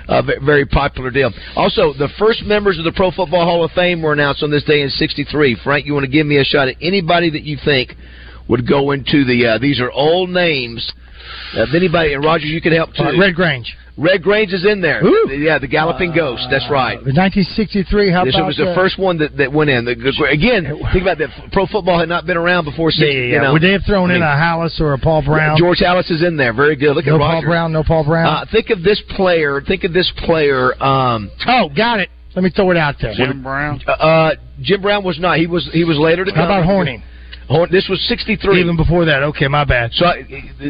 [0.07, 1.31] ve- very popular deal.
[1.55, 4.63] Also, the first members of the Pro Football Hall of Fame were announced on this
[4.63, 5.57] day in '63.
[5.63, 7.95] Frank, you want to give me a shot at anybody that you think
[8.47, 9.47] would go into the?
[9.47, 10.91] Uh, these are old names.
[11.55, 13.03] Uh, if anybody, and Roger, you can help too.
[13.03, 13.75] Uh, Red Grange.
[13.95, 15.03] Red Grange is in there.
[15.05, 15.29] Ooh.
[15.29, 16.47] Yeah, the Galloping Ghost.
[16.49, 16.97] That's right.
[16.97, 18.11] Uh, 1963.
[18.11, 19.85] How This about was the uh, first one that, that went in.
[19.85, 21.29] The, the- again, think about that.
[21.51, 22.89] Pro football had not been around before.
[22.89, 23.41] Yeah, Since, yeah, You yeah.
[23.43, 25.57] know, Would they have thrown I in a Halas or a Paul Brown?
[25.57, 26.53] George Halas is in there.
[26.53, 26.95] Very good.
[26.95, 27.71] Look at no at Paul Brown.
[27.71, 28.25] No Paul Brown.
[28.25, 29.61] Uh, think of this player.
[29.61, 30.73] Think of this player.
[30.81, 32.09] Um, oh, got it.
[32.35, 33.13] Let me throw it out there.
[33.13, 33.79] Jim Brown.
[33.87, 35.37] uh, uh, Jim Brown was not.
[35.37, 35.69] He was.
[35.71, 36.63] He was later to How come.
[36.63, 37.03] about Hornung?
[37.69, 38.59] This was sixty three.
[38.59, 39.21] Even before that.
[39.21, 39.91] Okay, my bad.
[39.93, 40.23] So I,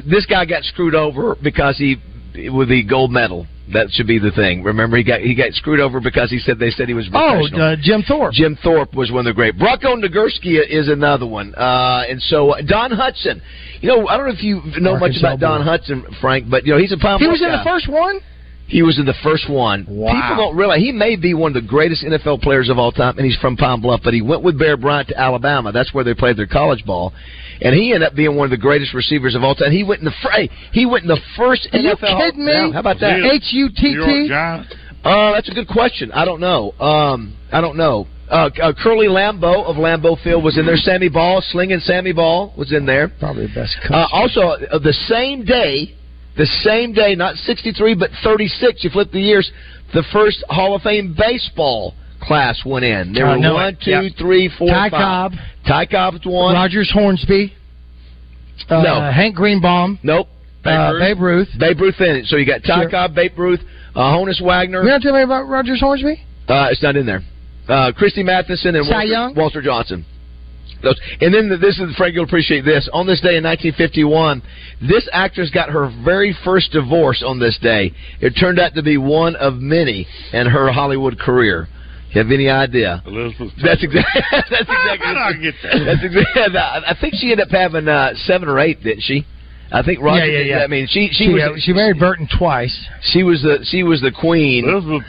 [0.05, 1.95] this guy got screwed over because he
[2.35, 3.47] with the gold medal.
[3.71, 4.61] That should be the thing.
[4.63, 7.39] Remember, he got he got screwed over because he said they said he was Oh,
[7.47, 7.61] professional.
[7.61, 8.33] uh, Jim Thorpe.
[8.33, 9.57] Jim Thorpe was one of the great.
[9.57, 11.55] Bronco Nagurski is another one.
[11.55, 13.41] Uh, and so uh, Don Hutson.
[13.79, 15.71] You know, I don't know if you know much Arkansas about Don boy.
[15.71, 17.57] Hutson, Frank, but you know he's a He was in guy.
[17.57, 18.19] the first one.
[18.67, 19.85] He was in the first one.
[19.89, 20.11] Wow.
[20.13, 23.17] People don't realize he may be one of the greatest NFL players of all time,
[23.17, 24.01] and he's from Pine Bluff.
[24.03, 25.71] But he went with Bear Bryant to Alabama.
[25.71, 27.13] That's where they played their college ball,
[27.61, 29.71] and he ended up being one of the greatest receivers of all time.
[29.71, 32.51] He went in the fr- he went in the first Are you kidding me?
[32.51, 33.19] Yeah, how about that?
[33.23, 33.87] H U T T.
[33.87, 34.27] H U T New York T.
[34.27, 34.75] Giants.
[35.03, 36.11] Uh, that's a good question.
[36.13, 36.71] I don't know.
[36.79, 38.07] Um, I don't know.
[38.29, 40.77] Uh, uh, Curly Lambeau of Lambeau Field was in there.
[40.77, 43.09] Sammy Baugh, slinging Sammy Baugh was in there.
[43.19, 43.91] Probably the best coach.
[43.91, 45.93] Uh, also, uh, the same day,
[46.37, 49.51] the same day, not 63, but 36, you flip the years,
[49.93, 53.13] the first Hall of Fame baseball class went in.
[53.13, 54.13] There I were know one, two, Yep.
[54.17, 54.99] three, four, Ty five.
[55.01, 55.33] Cobb,
[55.67, 56.53] Ty Cobb's one.
[56.55, 57.53] Rogers Hornsby,
[58.69, 59.11] uh, No.
[59.11, 60.27] Hank Greenbaum, Nope.
[60.65, 61.49] uh, Babe Ruth.
[61.59, 62.25] Babe Ruth in it.
[62.27, 62.89] So you got Ty Sure.
[62.89, 63.61] Cobb, Babe Ruth,
[63.95, 64.83] uh, Honus Wagner.
[64.83, 66.19] You want to tell me about Rogers Hornsby?
[66.47, 67.21] Uh, it's not in there.
[67.67, 69.33] Uh, Christy Mathewson and Walter?
[69.39, 70.05] Walter Johnson.
[70.81, 70.99] Those.
[71.21, 72.13] And then the, this is Frank.
[72.13, 72.89] You'll appreciate this.
[72.91, 74.41] On this day in 1951,
[74.81, 77.93] this actress got her very first divorce on this day.
[78.19, 81.69] It turned out to be one of many in her Hollywood career.
[82.13, 83.01] You have any idea?
[83.07, 83.53] Elizabeth.
[83.63, 84.21] That's exactly.
[84.31, 84.97] that's exactly.
[85.01, 85.83] How did I get that?
[85.85, 86.41] That's exactly.
[86.59, 89.25] I think she ended up having uh, seven or eight, didn't she?
[89.71, 90.25] I think Roger.
[90.25, 90.63] Yeah, yeah, yeah.
[90.63, 92.87] I mean, she she, She, was uh, she married Burton twice.
[93.01, 94.69] she was the she was the queen.
[94.69, 95.01] Elizabeth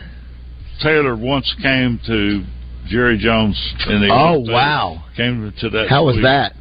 [0.82, 2.42] Taylor once came to
[2.88, 3.56] Jerry Jones
[3.88, 5.04] in the Oh, wow.
[5.16, 5.88] Came to that.
[5.88, 6.24] How was suite.
[6.24, 6.52] that?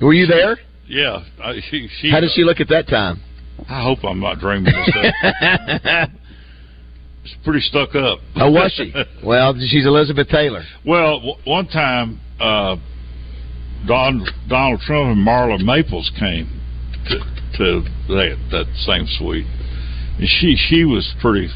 [0.00, 0.56] Were you there?
[0.86, 2.10] Yeah, uh, she, she.
[2.10, 3.20] How did she look at that time?
[3.68, 4.90] I hope I'm not dreaming this
[5.84, 6.10] up.
[7.28, 8.18] She's pretty stuck up.
[8.36, 8.92] Oh, was she?
[9.24, 10.62] Well, she's Elizabeth Taylor.
[10.86, 12.76] Well, w- one time, uh,
[13.86, 16.48] Don, Donald Trump and Marla Maples came
[17.08, 17.18] to,
[17.58, 19.46] to that that same suite,
[20.18, 21.48] and she she was pretty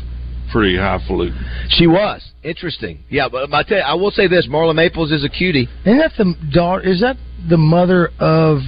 [0.52, 1.38] pretty highfalutin.
[1.70, 3.00] She was interesting.
[3.08, 5.68] Yeah, but I tell you, I will say this: Marla Maples is a cutie.
[5.85, 6.82] Isn't that the daughter?
[6.88, 7.16] Is that
[7.48, 8.58] the mother of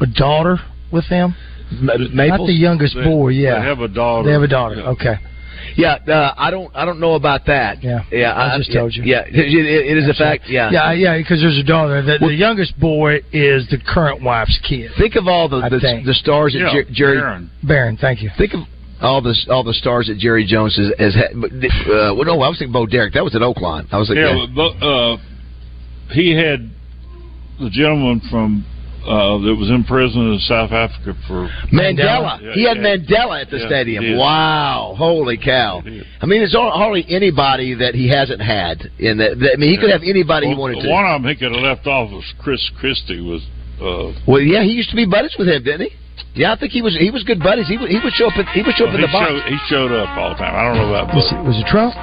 [0.00, 0.58] a daughter
[0.92, 1.34] with them?
[1.70, 2.10] Maples.
[2.14, 3.28] Not the youngest They- boy.
[3.28, 4.26] Yeah, they have a daughter.
[4.26, 4.76] They have a daughter.
[4.76, 4.88] Yeah.
[4.90, 5.14] Okay.
[5.78, 6.74] Yeah, uh, I don't.
[6.74, 7.84] I don't know about that.
[7.84, 8.00] Yeah.
[8.10, 8.34] yeah.
[8.34, 9.04] I just told you.
[9.04, 10.44] Yeah, it, it is a fact.
[10.48, 10.70] Yeah.
[10.72, 12.02] Yeah, yeah, because there's a daughter.
[12.02, 14.90] The, Well- the youngest boy is the current wife's kid.
[14.98, 17.18] Think of all the the, the stars that Yeah, Jer- Jerry.
[17.18, 17.50] Aaron.
[17.62, 18.30] Barron, thank you.
[18.36, 18.60] Think of
[19.00, 20.90] all the all the stars that Jerry Jones has.
[20.98, 21.40] has had.
[21.40, 23.14] But, uh, well, no, I was thinking Bo Derek.
[23.14, 23.86] That was at Oakland.
[23.92, 25.16] I was like, Yeah, but uh,
[26.10, 26.68] he had
[27.60, 28.66] the gentleman from
[29.08, 32.40] uh, that was in prison in South Africa for Mandela.
[32.42, 32.82] Yeah, he had yeah.
[32.96, 34.18] Mandela at the Yeah, stadium.
[34.18, 35.80] Wow, holy cow!
[35.80, 36.02] He.
[36.20, 39.38] I mean, there's hardly anybody that he hasn't had in that.
[39.40, 40.88] that- I mean, he could have anybody he Well, wanted to.
[40.90, 43.42] One of them he could have left off was Chris Christie was.
[43.80, 45.92] Uh, Well, yeah, he used to be buddies with him, didn't he?
[46.34, 46.96] Yeah, I think he was.
[46.98, 47.66] He was good buddies.
[47.68, 47.88] He would.
[47.90, 48.36] He would show up.
[48.36, 49.30] At, he would show up he, in the box.
[49.30, 50.54] showed, he showed up all the time.
[50.54, 51.40] I don't know about Was Buck.
[51.40, 51.94] it, was it Trump?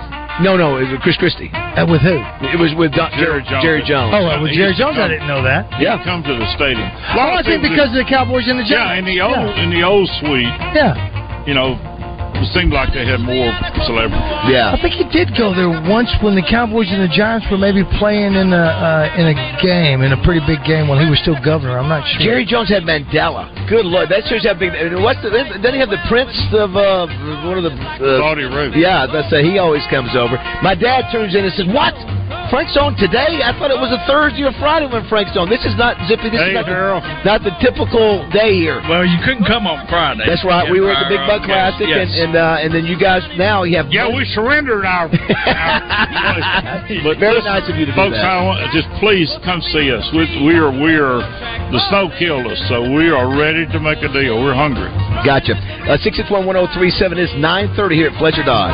[0.44, 1.48] No, no, it was Chris Christie.
[1.54, 2.20] Uh, with who?
[2.52, 3.64] It was with Don, Jerry Jones.
[3.64, 4.12] Jerry Jones.
[4.12, 5.00] Oh, uh, with Jerry used to Jones.
[5.00, 5.64] I didn't know that.
[5.80, 5.96] yeah.
[6.04, 6.84] Come to the stadium.
[7.16, 9.56] Well, Oh, I think because just- of the Cowboys and the yeah, in the old
[9.56, 10.92] in the old suite, Yeah.
[11.48, 11.80] you know,
[12.42, 13.50] it seemed like they had more
[13.88, 14.24] celebrities.
[14.52, 14.76] Yeah.
[14.76, 17.84] I think he did go there once when the Cowboys and the Giants were maybe
[17.98, 21.20] playing in a uh, in a game, in a pretty big game when he was
[21.24, 21.78] still governor.
[21.80, 22.22] I'm not sure.
[22.22, 23.50] Jerry Jones had Mandela.
[23.68, 24.74] Good lord, that shows how big.
[24.76, 25.30] and What's the?
[25.32, 27.08] Doesn't he have the Prince of uh,
[27.48, 27.74] one of the?
[27.74, 28.78] Uh, Saudi Arabia.
[28.78, 30.38] yeah, that's say he always comes over.
[30.62, 31.96] My dad turns in and says, "What?
[32.50, 33.42] Frank's on today?
[33.44, 35.50] I thought it was a Thursday or Friday when Frank's on.
[35.50, 36.30] This is not Zippy.
[36.30, 37.02] This Hey, is not Daryl.
[37.02, 40.24] the, not the typical day here." Well, you couldn't come on Friday.
[40.28, 40.70] That's right.
[40.70, 42.10] We were at the Big Buck Classic, yes.
[42.12, 45.10] and and, uh, and then you guys now you have Yeah, we surrendered our.
[45.10, 45.20] but
[47.20, 48.26] Very listen, nice of you to do that.
[48.26, 50.06] I want, just please come see us.
[50.14, 51.22] We, we are we are
[51.74, 54.38] the snow killed us, so we are ready to make a deal.
[54.44, 54.90] We're hungry.
[55.26, 55.54] Gotcha.
[55.90, 58.74] Uh, six six one one zero three seven is nine thirty here at Fletcher Dodge.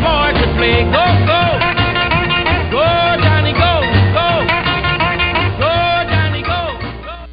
[0.00, 0.82] Boy could play.
[0.88, 1.44] Go, go,
[2.72, 2.86] go,
[3.20, 3.84] Johnny, go,
[4.16, 4.28] go,
[5.60, 5.72] go,
[6.08, 6.62] Johnny, go.
[7.04, 7.26] go.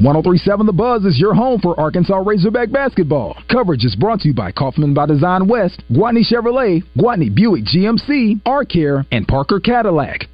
[0.00, 3.36] 1037 The Buzz is your home for Arkansas Razorback basketball.
[3.50, 8.40] Coverage is brought to you by Kaufman by Design West, Gwatney Chevrolet, Gwatney Buick GMC,
[8.46, 10.26] R-Care, and Parker Cadillac.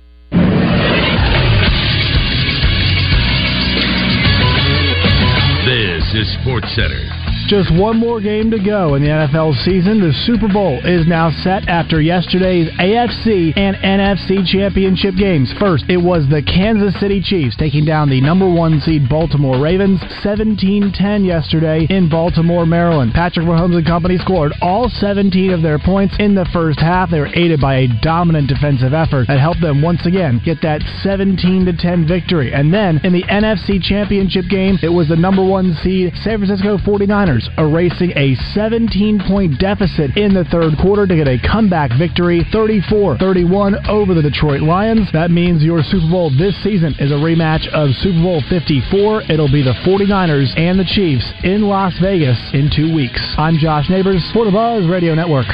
[6.16, 7.15] Texas Sports Center.
[7.46, 10.00] Just one more game to go in the NFL season.
[10.00, 15.54] The Super Bowl is now set after yesterday's AFC and NFC championship games.
[15.60, 20.02] First, it was the Kansas City Chiefs taking down the number one seed Baltimore Ravens
[20.24, 23.12] 17 10 yesterday in Baltimore, Maryland.
[23.14, 27.10] Patrick Mahomes and company scored all 17 of their points in the first half.
[27.10, 30.82] They were aided by a dominant defensive effort that helped them once again get that
[31.04, 32.52] 17 10 victory.
[32.52, 36.76] And then in the NFC championship game, it was the number one seed San Francisco
[36.78, 42.46] 49ers erasing a 17 point deficit in the third quarter to get a comeback victory
[42.52, 45.10] 34 31 over the Detroit Lions.
[45.12, 49.30] That means your Super Bowl this season is a rematch of Super Bowl 54.
[49.30, 53.20] It'll be the 49ers and the Chiefs in Las Vegas in two weeks.
[53.36, 55.46] I'm Josh Neighbors for the Buzz Radio Network.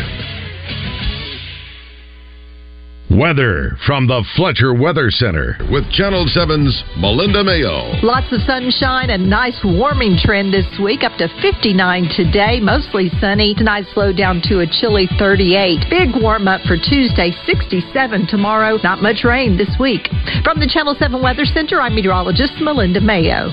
[3.12, 7.92] Weather from the Fletcher Weather Center with Channel 7's Melinda Mayo.
[8.01, 13.53] Lots of sunshine and nice warming trend this week, up to 59 today, mostly sunny.
[13.53, 15.90] Tonight slow down to a chilly 38.
[15.90, 18.79] Big warm up for Tuesday, 67 tomorrow.
[18.83, 20.09] Not much rain this week.
[20.42, 23.53] From the Channel 7 Weather Center, I'm meteorologist Melinda Mayo.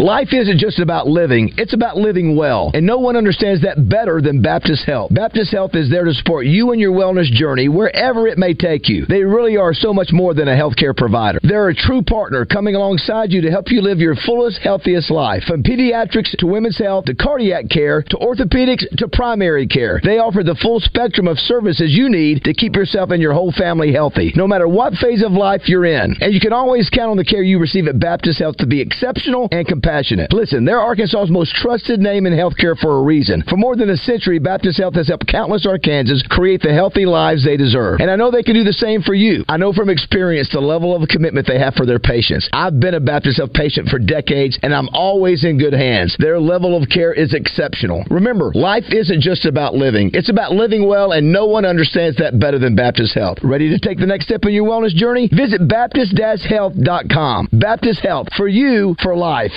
[0.00, 2.70] Life isn't just about living, it's about living well.
[2.72, 5.12] And no one understands that better than Baptist Health.
[5.12, 8.88] Baptist Health is there to support you in your wellness journey wherever it may take
[8.88, 9.04] you.
[9.04, 11.38] They really are so much more than a healthcare provider.
[11.42, 15.42] They're a true partner coming alongside you to help you live your fullest, healthiest life.
[15.42, 20.00] From pediatrics to women's health to cardiac care to orthopedics to primary care.
[20.02, 23.52] They offer the full spectrum of services you need to keep yourself and your whole
[23.52, 26.16] family healthy, no matter what phase of life you're in.
[26.22, 28.80] And you can always count on the care you receive at Baptist Health to be
[28.80, 30.32] exceptional and compassionate.
[30.32, 33.42] Listen, they're Arkansas's most trusted name in healthcare for a reason.
[33.48, 37.44] For more than a century, Baptist Health has helped countless Arkansans create the healthy lives
[37.44, 38.00] they deserve.
[38.00, 39.44] And I know they can do the same for you.
[39.48, 42.48] I know from experience the level of commitment they have for their patients.
[42.52, 46.14] I've been a Baptist Health patient for decades, and I'm always in good hands.
[46.18, 48.04] Their level of care is exceptional.
[48.10, 52.38] Remember, life isn't just about living, it's about living well, and no one understands that
[52.38, 53.38] better than Baptist Health.
[53.42, 55.28] Ready to take the next step in your wellness journey?
[55.32, 57.48] Visit Baptist-Health.com.
[57.52, 59.52] Baptist Health, for you, for life.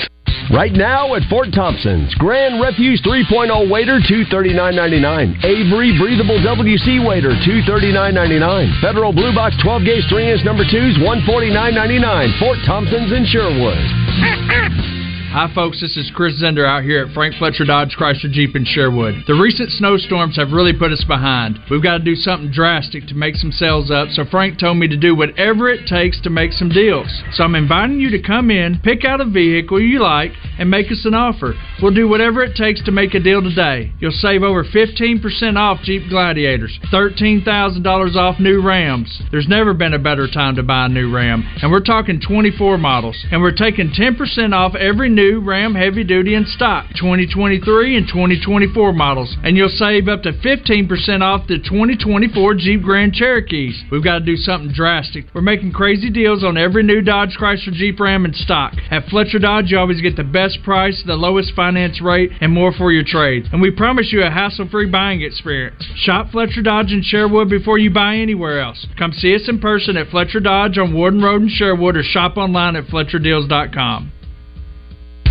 [0.52, 5.44] Right now at Fort Thompson's, Grand Refuse 3.0 waiter, $239.99.
[5.44, 8.82] Avery Breathable WC waiter, $239.99.
[8.82, 12.40] Federal Blue Box 12 gauge 3 inch number 2s, $149.99.
[12.40, 15.00] Fort Thompson's in Sherwood.
[15.34, 15.82] Hi, folks.
[15.82, 19.24] This is Chris Zender out here at Frank Fletcher Dodge Chrysler Jeep in Sherwood.
[19.26, 21.58] The recent snowstorms have really put us behind.
[21.72, 24.88] We've got to do something drastic to make some sales up, so Frank told me
[24.88, 27.08] to do whatever it takes to make some deals.
[27.32, 30.91] So I'm inviting you to come in, pick out a vehicle you like, and make
[30.91, 31.56] us an offer.
[31.82, 33.91] We'll do whatever it takes to make a deal today.
[33.98, 39.24] You'll save over 15% off Jeep Gladiators, $13,000 off new Rams.
[39.32, 42.78] There's never been a better time to buy a new Ram, and we're talking 24
[42.78, 43.17] models.
[43.32, 48.92] And we're taking 10% off every new Ram heavy duty in stock, 2023 and 2024
[48.92, 49.36] models.
[49.44, 53.84] And you'll save up to 15% off the 2024 Jeep Grand Cherokees.
[53.90, 55.26] We've got to do something drastic.
[55.34, 58.74] We're making crazy deals on every new Dodge Chrysler Jeep Ram in stock.
[58.92, 62.74] At Fletcher Dodge, you always get the best price, the lowest finance rate, and more
[62.74, 63.46] for your trade.
[63.54, 65.84] And we promise you a hassle-free buying experience.
[65.96, 68.86] Shop Fletcher Dodge in Sherwood before you buy anywhere else.
[68.98, 72.36] Come see us in person at Fletcher Dodge on Warden Road in Sherwood or shop
[72.36, 74.12] online at FletcherDeals.com.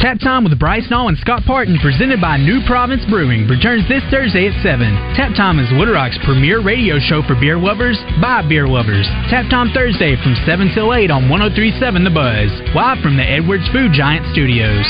[0.03, 4.03] Tap Time with Bryce Nall and Scott Parton, presented by New Province Brewing, returns this
[4.11, 5.15] Thursday at 7.
[5.15, 9.07] Tap Time is Little Rock's premier radio show for beer lovers by beer lovers.
[9.31, 13.69] Tap Time Thursday from 7 till 8 on 1037 The Buzz, live from the Edwards
[13.71, 14.83] Food Giant Studios.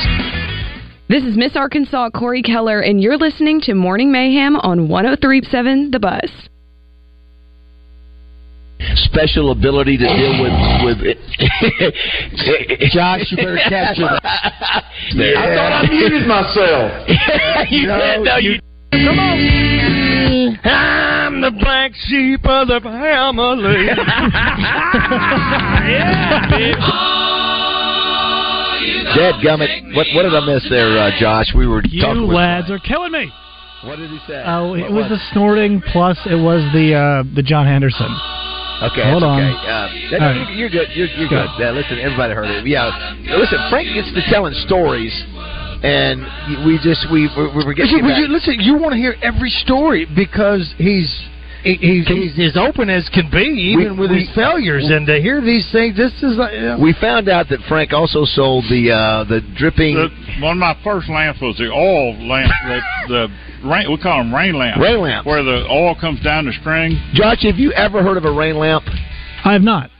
[1.11, 6.01] This is Miss Arkansas Cori Keller, and you're listening to Morning Mayhem on 1037 The
[6.01, 6.48] Buzz.
[9.07, 10.53] Special ability to deal with
[10.85, 11.18] with it.
[12.92, 14.85] Josh, you better capture that.
[15.16, 17.09] I thought I muted myself.
[17.71, 18.25] you No, did.
[18.25, 18.61] No, you.
[18.92, 20.59] Come on.
[20.64, 23.88] I'm the black sheep of the family.
[25.83, 26.42] Yeah.
[29.16, 29.95] Dead gummit.
[29.95, 31.53] What what did I miss there, uh, Josh?
[31.55, 32.27] We were You talking.
[32.27, 33.31] With, lads are killing me.
[33.85, 34.42] What did he say?
[34.47, 38.09] Oh, it What was the snorting plus it was the uh, the John Henderson.
[38.90, 39.40] Okay, Hold that's on.
[39.40, 39.55] okay.
[39.55, 40.37] Uh, that- right.
[40.57, 40.88] you're, you're good.
[40.97, 41.47] You're, you're Good.
[41.57, 41.62] good.
[41.62, 42.66] Yeah, listen, everybody heard it.
[42.66, 42.90] Yeah,
[43.38, 43.59] listen.
[43.71, 45.12] Frank gets to telling stories,
[45.83, 46.23] and
[46.66, 48.18] we just we we, we were getting Listen, back.
[48.18, 51.07] you, listen, you want to hear every story because he's
[51.62, 53.38] he, he's, he's as open as can be,
[53.72, 54.90] even We- with we- his failures.
[54.90, 58.25] And to hear these things, this is like, you We found out that Frank also
[58.25, 60.09] sold the uh, the dripping The,
[60.42, 64.35] one of my first lamps was the oil lamp, the, the rain, we call them
[64.35, 64.81] rain lamps.
[64.81, 65.27] Rain lamps.
[65.27, 66.98] Where the oil comes down the string.
[67.14, 68.85] Josh, have you ever heard of a rain lamp?
[69.44, 69.90] I have not.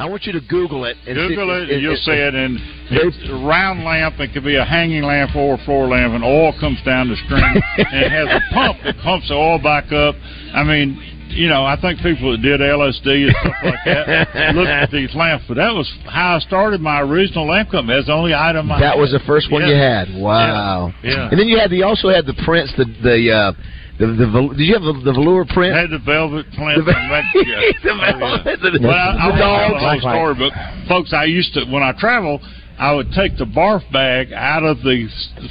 [0.00, 0.96] I want you to Google it.
[1.06, 2.34] And Google see- it, and you'll see it.
[2.34, 2.58] And
[2.90, 4.18] it's a round lamp.
[4.18, 7.16] It could be a hanging lamp or a floor lamp, and oil comes down the
[7.26, 7.44] string,
[7.78, 10.14] and it has a pump that pumps the oil back up.
[10.54, 10.96] I mean,
[11.28, 15.14] you know, I think people that did LSD and stuff like that looked at these
[15.14, 17.94] lamps, but that was how I started my original lamp company.
[17.94, 19.68] That's the only item I That was the first one Yeah.
[19.68, 20.08] you had.
[20.20, 20.92] Wow.
[21.04, 21.10] Yeah.
[21.12, 21.28] Yeah.
[21.30, 23.52] And then you had the you also had the prints the the uh,
[24.00, 25.74] the, the did you have the, velour print?
[25.76, 26.80] I had the velvet print.
[26.84, 27.60] The the Oh, yeah.
[27.84, 30.02] velvet- the- I, I the won't tell dogs.
[30.02, 30.52] story, but
[30.88, 32.40] folks, I used to when I travel,
[32.78, 35.08] I would take the barf bag out of the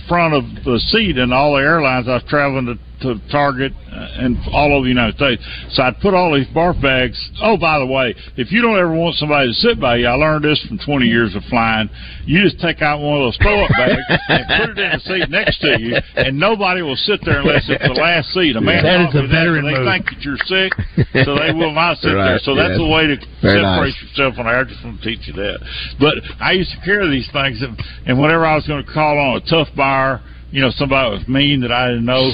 [0.07, 4.23] front of the seat in all the airlines I was traveling to, to Target uh,
[4.25, 5.41] and all over the United States.
[5.71, 7.17] So I'd put all these barf bags.
[7.41, 10.13] Oh, by the way, if you don't ever want somebody to sit by you, I
[10.13, 11.89] learned this from 20 years of flying.
[12.25, 15.29] You just take out one of those throw-up bags and put it in the seat
[15.29, 18.55] next to you, and nobody will sit there unless it's the last seat.
[18.55, 19.88] A man That is taught a me that, veteran They move.
[19.88, 20.71] think that you're sick,
[21.25, 22.38] so they will not sit there.
[22.38, 22.79] Right, So that's yes.
[22.79, 24.01] the way to Very separate nice.
[24.03, 24.59] yourself on air.
[24.62, 25.59] I just want to teach you that.
[25.99, 27.73] But I used to carry these things, and,
[28.05, 31.27] and whenever I was going to call on a tough buyer, you know, somebody was
[31.27, 32.29] mean that I didn't know,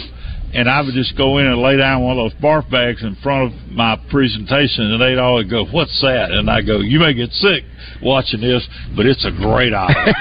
[0.56, 3.16] and I would just go in and lay down one of those barf bags in
[3.22, 7.14] front of my presentation, and they'd always go, "What's that?" And I go, "You may
[7.14, 7.66] get sick
[8.02, 8.66] watching this,
[8.96, 10.14] but it's a great item."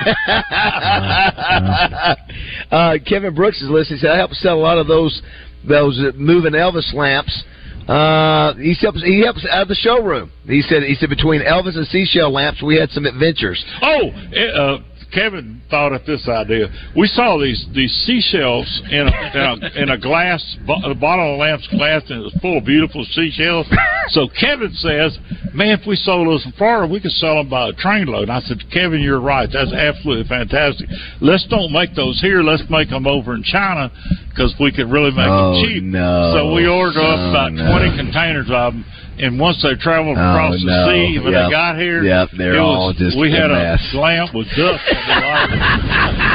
[2.70, 3.98] uh, Kevin Brooks is listening.
[3.98, 5.22] He said I helped sell a lot of those
[5.66, 7.44] those uh, moving Elvis lamps.
[7.86, 9.04] Uh, he helps.
[9.04, 10.32] He helps out of the showroom.
[10.46, 10.82] He said.
[10.82, 13.64] He said between Elvis and seashell lamps, we had some adventures.
[13.82, 14.78] Oh, uh,
[15.12, 16.68] Kevin thought of this idea.
[16.96, 21.24] We saw these these seashells in a, in a, in a glass, bo- the bottom
[21.26, 23.66] of lamp's glass, and it was full of beautiful seashells.
[24.08, 25.18] So Kevin says,
[25.52, 28.32] "Man, if we sold those in Florida, we could sell them by a trainload." And
[28.32, 29.48] I said, "Kevin, you're right.
[29.52, 30.88] That's absolutely fantastic.
[31.20, 32.42] Let's don't make those here.
[32.42, 33.90] Let's make them over in China
[34.30, 36.32] because we could really make Oh, them cheap." no.
[36.36, 37.66] So we ordered up Oh, about no.
[37.70, 38.84] twenty containers of them.
[39.18, 41.44] And once they traveled Oh, across the sea, when Yep.
[41.46, 43.80] they got here, Yep, they're it all was, just we a had mess.
[43.94, 46.24] a lamp with dust on the.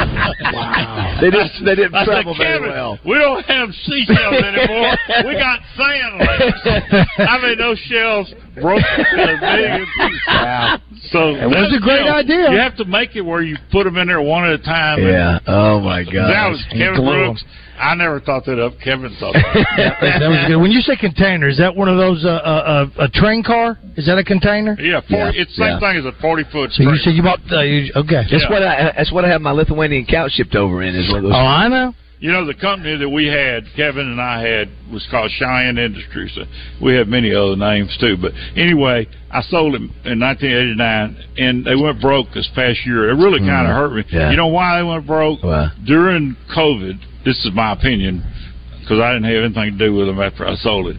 [0.52, 1.18] Wow.
[1.20, 1.52] They didn't.
[1.64, 2.98] They didn't I travel said, very Kevin, well.
[3.04, 4.96] We don't have seashells anymore.
[5.26, 7.08] we got sand lamps.
[7.18, 10.20] I mean, those shells broke in a million pieces.
[10.28, 10.78] Wow.
[11.12, 12.50] So It was that's, a great you know, idea.
[12.50, 14.98] You have to make it where you put them in there one at a time.
[15.00, 15.38] and Yeah.
[15.46, 16.28] Oh my God.
[16.30, 17.26] That was Kevin Glue 'em.
[17.34, 17.44] Brooks.
[17.80, 18.74] I never thought that up.
[18.84, 19.46] Kevin thought that.
[19.56, 19.96] up.
[20.20, 20.56] that was good.
[20.60, 23.78] When you say container, is that one of those uh, uh, a train car?
[23.96, 24.76] Is that a container?
[24.78, 25.80] Yeah, 40, Yeah, it's the same yeah.
[25.80, 26.70] thing as a forty foot.
[26.72, 28.22] So you said you bought uh, you, okay.
[28.30, 28.50] That's Yeah.
[28.50, 28.92] what I.
[28.96, 30.94] That's what I have my Lithuanian couch shipped over in.
[30.94, 31.32] Is one of those.
[31.34, 31.94] Oh, I know.
[32.20, 36.36] You know, the company that we had, Kevin and I had, was called Cheyenne Industries.
[36.36, 36.44] Uh,
[36.82, 41.74] We have many other names too, but anyway, I sold them in 1989, and they
[41.76, 43.08] went broke this past year.
[43.08, 44.04] It really kind of Mm, hurt me.
[44.12, 44.30] yeah.
[44.30, 45.42] You know why they went broke?
[45.42, 45.70] Why?
[45.86, 48.22] During COVID, this is my opinion,
[48.80, 50.96] because I didn't have anything to do with them after I sold it.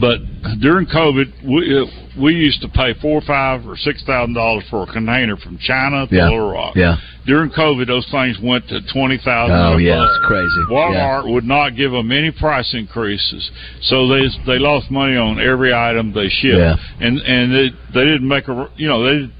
[0.00, 0.20] But
[0.60, 1.84] during COVID, we uh,
[2.20, 6.06] we used to pay four, five, or six thousand dollars for a container from China
[6.06, 6.24] to Yeah.
[6.30, 6.76] Little Rock.
[6.76, 6.96] Yeah.
[7.26, 9.54] During COVID, those things went to twenty thousand.
[9.56, 10.62] Oh yeah, it's crazy.
[10.70, 13.50] Walmart would not give them any price increases,
[13.82, 16.76] so they they lost money on every item they shipped, Yeah.
[17.00, 19.30] and and they they didn't make a you know they.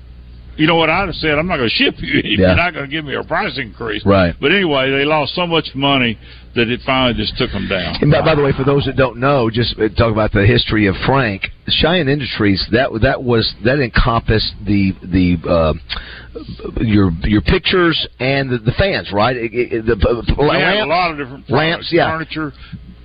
[0.56, 1.38] You know what I'd have said?
[1.38, 2.20] I'm not going to ship you.
[2.32, 2.48] Yeah.
[2.48, 4.04] You're not going to give me a price increase.
[4.06, 4.34] Right.
[4.40, 6.18] But anyway, they lost so much money
[6.54, 7.96] that it finally just took them down.
[8.00, 10.46] And by, by the way, for those that don't know, just uh, talk about the
[10.46, 11.44] history of Frank.
[11.68, 15.74] Cheyenne Industries that that was that encompassed the the uh,
[16.80, 19.36] your your pictures and the, the fans, right?
[19.36, 22.10] It, it, the uh, We had lamps, a lot of different lamps, products, yeah.
[22.10, 22.52] furniture,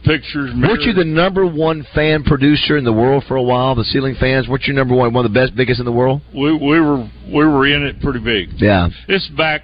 [0.07, 0.51] pictures.
[0.55, 3.75] Weren't you the number one fan producer in the world for a while?
[3.75, 4.47] The ceiling fans.
[4.47, 6.21] Weren't you number one, one of the best, biggest in the world?
[6.33, 8.59] We we were we were in it pretty big.
[8.59, 8.89] Yeah.
[9.07, 9.63] It's back.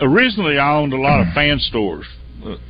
[0.00, 2.06] Originally, I owned a lot of fan stores.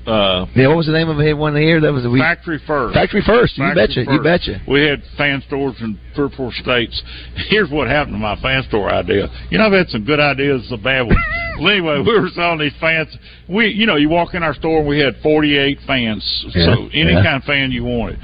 [0.06, 0.68] Uh, Yeah.
[0.68, 1.32] What was the name of it?
[1.36, 2.94] One here that was we, Factory First.
[2.94, 3.56] Factory First.
[3.58, 4.12] You Factory betcha.
[4.12, 4.60] You betcha.
[4.68, 7.02] We had fan stores in three or four states.
[7.48, 9.28] Here's what happened to my fan store idea.
[9.50, 11.18] You know, I've had some good ideas, some bad ones.
[11.58, 13.08] well, anyway, we were selling these fans.
[13.48, 16.72] We, you know, you walk in our store and we had 48 fans, Yeah, so
[16.92, 17.22] any yeah.
[17.22, 18.18] kind of fan you wanted.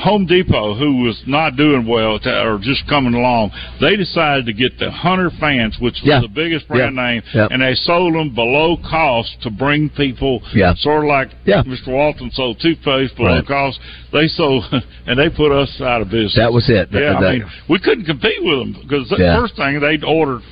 [0.00, 4.52] Home Depot, who was not doing well that, or just coming along, they decided to
[4.52, 6.20] get the Hunter fans, which was Yeah.
[6.20, 7.02] the biggest brand Yeah.
[7.06, 7.48] name, Yep.
[7.52, 10.74] and they sold them below cost to bring people, Yeah.
[10.74, 11.62] sort of like Yeah.
[11.62, 11.88] Mr.
[11.88, 13.46] Walton sold toothpaste below Right.
[13.46, 13.78] cost.
[14.12, 14.64] They sold,
[15.06, 16.34] and they put us out of business.
[16.34, 16.88] That was it.
[16.92, 19.36] Yeah, That- I mean, we couldn't compete with them because the Yeah.
[19.36, 20.42] first thing they'd ordered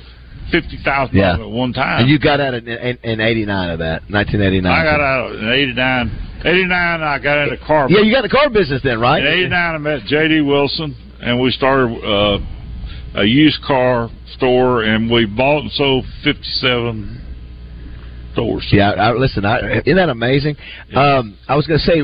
[0.51, 1.33] fifty thousand Yeah.
[1.33, 2.01] at one time.
[2.01, 4.71] And you got out in, in, in '89 of that, 1989.
[4.71, 6.11] I got out in '89.
[6.45, 7.87] '89, I got into car.
[7.89, 9.23] Yeah, you got the car business then, right?
[9.23, 10.41] In '89, I met J.D.
[10.41, 12.39] Wilson, and we started uh,
[13.21, 17.19] a used car store, and we bought and sold 57
[18.33, 18.67] stores.
[18.71, 20.55] Yeah, I, listen, I, isn't that amazing?
[20.95, 22.01] Um, I was going to say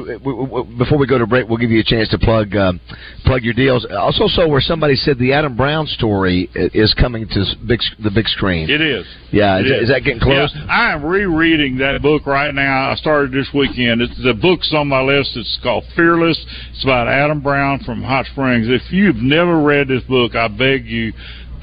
[0.78, 2.80] before we go to break, we'll give you a chance to plug um,
[3.26, 3.86] plug your deals.
[3.90, 8.12] I Also, saw where somebody said the Adam Brown story is coming to big the
[8.12, 8.70] big screen.
[8.70, 9.06] It is.
[9.32, 10.52] Yeah, is, It that- is that getting close?
[10.56, 12.92] Yeah, I am rereading that book right now.
[12.92, 14.02] I started this weekend.
[14.02, 15.32] It's, the book's on my list.
[15.36, 16.44] It's called Fearless.
[16.72, 18.68] It's about Adam Brown from Hot Springs.
[18.70, 21.12] If you've never read this book, I beg you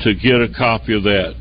[0.03, 1.35] to get a copy of that.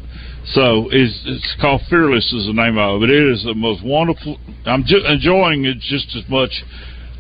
[0.46, 3.10] So it's, it's called Fearless is the name of it.
[3.10, 4.38] It is the most wonderful.
[4.66, 6.52] I'm ju- enjoying it just as much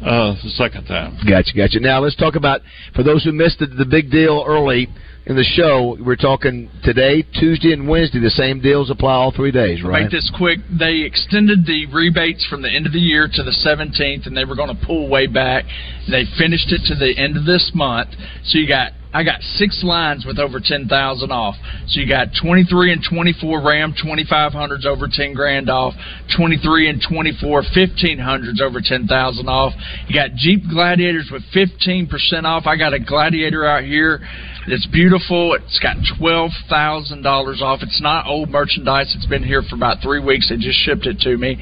[0.01, 1.17] uh, the second time.
[1.29, 1.79] Gotcha, gotcha.
[1.79, 2.61] Now let's talk about
[2.95, 4.87] for those who missed the, the big deal early
[5.27, 5.95] in the show.
[6.03, 8.19] We're talking today, Tuesday, and Wednesday.
[8.19, 10.03] The same deals apply all three days, right?
[10.03, 10.59] Make this quick.
[10.71, 14.45] They extended the rebates from the end of the year to the 17th, and they
[14.45, 15.65] were going to pull way back.
[16.09, 18.09] They finished it to the end of this month.
[18.45, 21.55] So you got I got six lines with over ten thousand off.
[21.87, 25.93] So you got 23 and 24 Ram 2500s over 10 grand off.
[26.35, 29.73] 23 and 24 1500s over 10,000 off.
[30.07, 32.65] You got Jeep Gladiators with 15% off.
[32.65, 34.21] I got a Gladiator out here
[34.67, 35.55] it's beautiful.
[35.55, 37.79] It's got twelve thousand dollars off.
[37.81, 39.13] It's not old merchandise.
[39.15, 40.49] It's been here for about three weeks.
[40.49, 41.57] They just shipped it to me.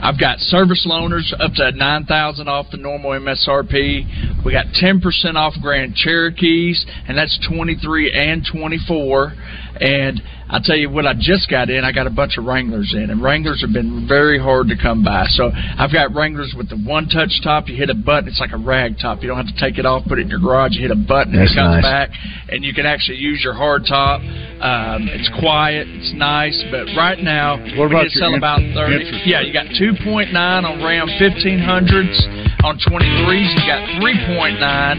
[0.00, 4.44] I've got service loaners up to nine thousand off the normal MSRP.
[4.44, 9.32] We got ten percent off Grand Cherokees, and that's twenty three and twenty four.
[9.80, 11.84] And I tell you what, I just got in.
[11.84, 15.02] I got a bunch of Wranglers in, and Wranglers have been very hard to come
[15.02, 15.24] by.
[15.30, 17.66] So I've got Wranglers with the one touch top.
[17.68, 19.22] You hit a button, it's like a rag top.
[19.22, 20.72] You don't have to take it off, put it in your garage.
[20.76, 21.82] You hit a button, and That's it comes nice.
[21.82, 22.10] back,
[22.50, 24.20] and you can actually use your hard top.
[24.20, 28.60] Um, it's quiet, it's nice, but right now What about can your sell in- about
[28.74, 29.00] thirty.
[29.04, 32.14] interest Yeah, you got two point nine on Ram fifteen hundreds.
[32.62, 34.96] On twenty threes, you got three point nine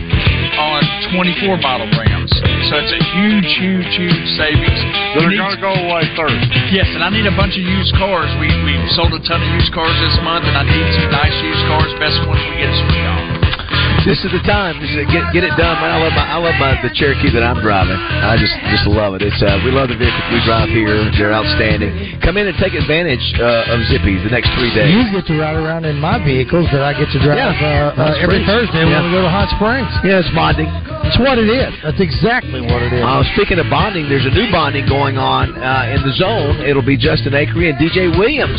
[0.59, 0.83] on
[1.15, 1.87] twenty four model
[2.25, 2.69] Rams.
[2.69, 4.79] So it's a huge, huge, huge savings.
[5.15, 6.73] They're going to go away Thursday.
[6.73, 8.29] Yes, and I need a bunch of used cars.
[8.41, 11.35] We we sold a ton of used cars this month, and I need some nice
[11.41, 11.89] used cars.
[12.01, 13.23] Best ones we get is from y'all.
[14.05, 14.77] This is the time.
[14.77, 15.89] This is get get it done, man.
[15.89, 17.97] I love my I love my the Cherokee that I'm driving.
[17.97, 19.25] I just just love it.
[19.25, 20.93] It's uh, we love the vehicles we drive here.
[21.17, 22.21] They're outstanding.
[22.21, 24.93] Come in and take advantage uh, of Zippy the next three days.
[24.93, 27.97] You get to ride around in my vehicles that I get to drive Yeah.
[27.97, 29.01] uh, uh, every Thursday Yeah.
[29.01, 29.89] when we go to Hot Springs.
[30.05, 30.69] Yeah, it's bonding.
[31.05, 31.69] It's what it is.
[31.85, 33.03] That's exactly what it is.
[33.05, 36.65] Uh, speaking of bonding, there's a new bonding going on uh, in the zone.
[36.65, 38.57] It'll be Justin Acree and DJ Williams.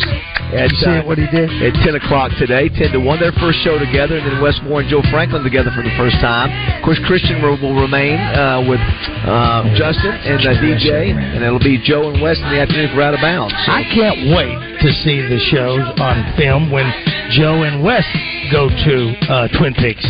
[0.55, 1.51] At, You see uh, what he did?
[1.59, 3.19] At 10 o'clock today, 10 to 1.
[3.19, 6.15] Their first show together, and then Wes Moore and Joe Franklin together for the first
[6.23, 6.47] time.
[6.79, 8.79] Of course, Christian will, remain uh, with
[9.27, 13.03] uh, Justin and uh, DJ, and it'll be Joe and Wes in the afternoon for
[13.03, 13.51] Out of Bounds.
[13.67, 16.87] So- I can't wait to see the shows on film when
[17.35, 18.05] Joe and Wes
[18.51, 18.95] go to
[19.27, 20.05] uh, Twin Peaks.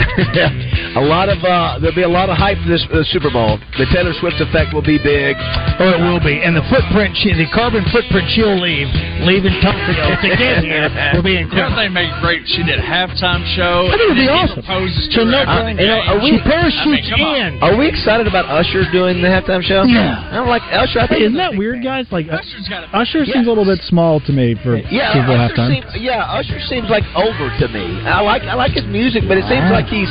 [0.96, 3.58] a lot of uh, there'll be a lot of hype for this uh, Super Bowl.
[3.80, 5.36] The Taylor Swift effect will be big.
[5.80, 6.40] Oh, it will be.
[6.44, 8.88] And the footprint, she, the carbon footprint she'll leave,
[9.24, 11.74] leaving Tokyo to get here, will be incredible.
[11.78, 12.44] other thing made great.
[12.50, 13.88] She did a halftime show.
[13.88, 14.64] I think it'd be and then he awesome.
[14.64, 17.52] Proposes So no- after Uh, you know, are we- She parachutes I mean, in.
[17.64, 19.84] Are we excited about Usher doing the halftime show?
[19.88, 20.28] Yeah.
[20.32, 21.00] I don't like Usher.
[21.00, 22.06] I think Isn't that weird, guys?
[22.12, 23.34] Like uh, Usher's got a Usher Yeah.
[23.40, 25.70] seems a little bit small to me for Yeah, Super Bowl halftime.
[25.72, 28.02] seems, yeah, Usher seems like older to me.
[28.06, 30.10] I like I like his music, but it seems like he's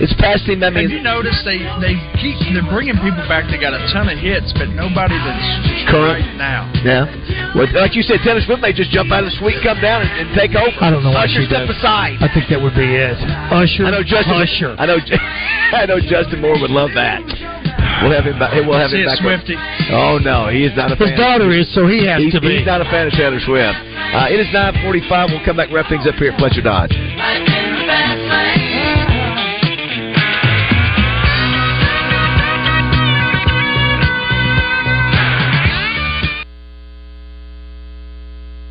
[0.00, 0.62] it's past him.
[0.62, 3.46] I Have you noticed they they keep they're bringing people back?
[3.50, 6.24] They got a ton of hits, but nobody that's Current.
[6.24, 6.68] right now.
[6.84, 7.04] yeah.
[7.56, 10.02] Well, like you said, Taylor Swift may just jump out of the suite, come down,
[10.04, 10.72] and, and take over.
[10.80, 11.76] I don't know what Usher she step does.
[11.80, 12.18] aside.
[12.20, 13.16] I think that would be it.
[13.52, 13.84] Usher.
[13.86, 14.36] I know Justin.
[14.36, 14.72] Usher.
[14.78, 14.98] I know.
[15.78, 17.20] I know Justin Moore would love that.
[18.02, 18.54] We'll have him back.
[18.54, 19.18] We'll have See him back.
[19.18, 19.56] Swifty.
[19.90, 21.18] Oh no, he is not a His fan.
[21.18, 22.58] daughter is, so he has He's, to be.
[22.62, 23.74] he's not a fan of Taylor Swift.
[24.14, 25.34] Uh, it is 9:45.
[25.34, 25.72] We'll come back.
[25.72, 26.94] Wrap things up here at Fletcher Dodge.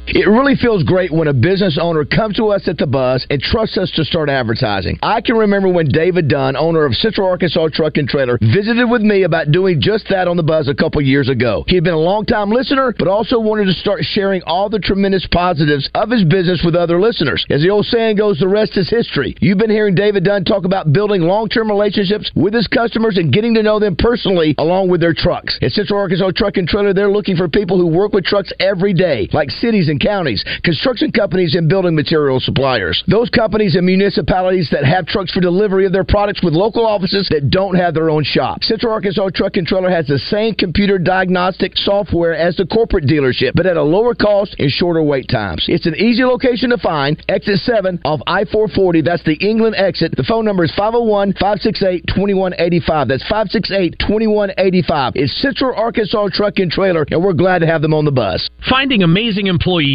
[0.10, 3.41] It really feels great when a business owner comes to us at the buzz and
[3.41, 4.97] trusts us to start advertising.
[5.03, 9.01] I can remember when David Dunn, owner of Central Arkansas Truck and Trailer, visited with
[9.01, 11.66] me about doing just that on the buzz a couple years ago.
[11.68, 15.28] He had been a long-time listener, but also wanted to start sharing all the tremendous
[15.30, 17.45] positives of his business with other listeners.
[17.49, 19.36] As the old saying goes, the rest is history.
[19.41, 23.53] You've been hearing David Dunn talk about building long-term relationships with his customers and getting
[23.55, 25.60] to know them personally along with their trucks.
[25.62, 28.93] At Central Arkansas Truck and Trailer, they're looking for people who work with trucks every
[28.93, 33.03] day, like cities and counties, construction companies, and building material suppliers.
[33.08, 37.28] Those companies and municipalities that have trucks for delivery of their products with local offices
[37.32, 38.64] that don't have their own shop.
[38.64, 43.51] Central Arkansas Truck and Trailer has the same computer diagnostic software as the corporate dealership,
[43.53, 45.66] but at a lower cost and shorter wait times.
[45.68, 47.22] It's an easy location to find.
[47.28, 49.01] Exit 7 off I 440.
[49.01, 50.16] That's the England exit.
[50.16, 53.08] The phone number is 501 568 2185.
[53.10, 55.14] That's 568 2185.
[55.16, 58.47] It's Central Arkansas Truck and Trailer, and we're glad to have them on the bus.
[58.70, 59.86] Finding amazing employees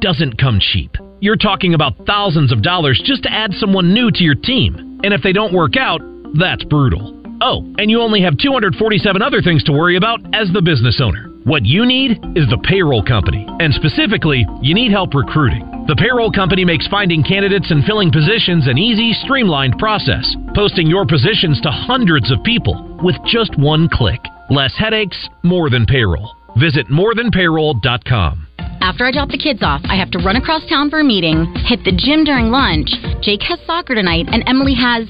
[0.00, 0.96] doesn't come cheap.
[1.20, 5.00] You're talking about thousands of dollars just to add someone new to your team.
[5.02, 6.00] And if they don't work out,
[6.38, 7.20] that's brutal.
[7.40, 11.28] Oh, and you only have 247 other things to worry about as the business owner.
[11.44, 13.46] What you need is the payroll company.
[13.60, 15.68] And specifically, you need help recruiting.
[15.88, 20.24] The payroll company makes finding candidates and filling positions an easy, streamlined process,
[20.54, 24.20] posting your positions to hundreds of people with just one click.
[24.48, 26.30] Less headaches, more than payroll.
[26.56, 28.53] Visit morethanpayroll.com.
[28.84, 31.46] After I drop the kids off, I have to run across town for a meeting,
[31.64, 32.90] hit the gym during lunch.
[33.22, 35.08] Jake has soccer tonight, and Emily has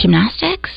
[0.00, 0.70] gymnastics.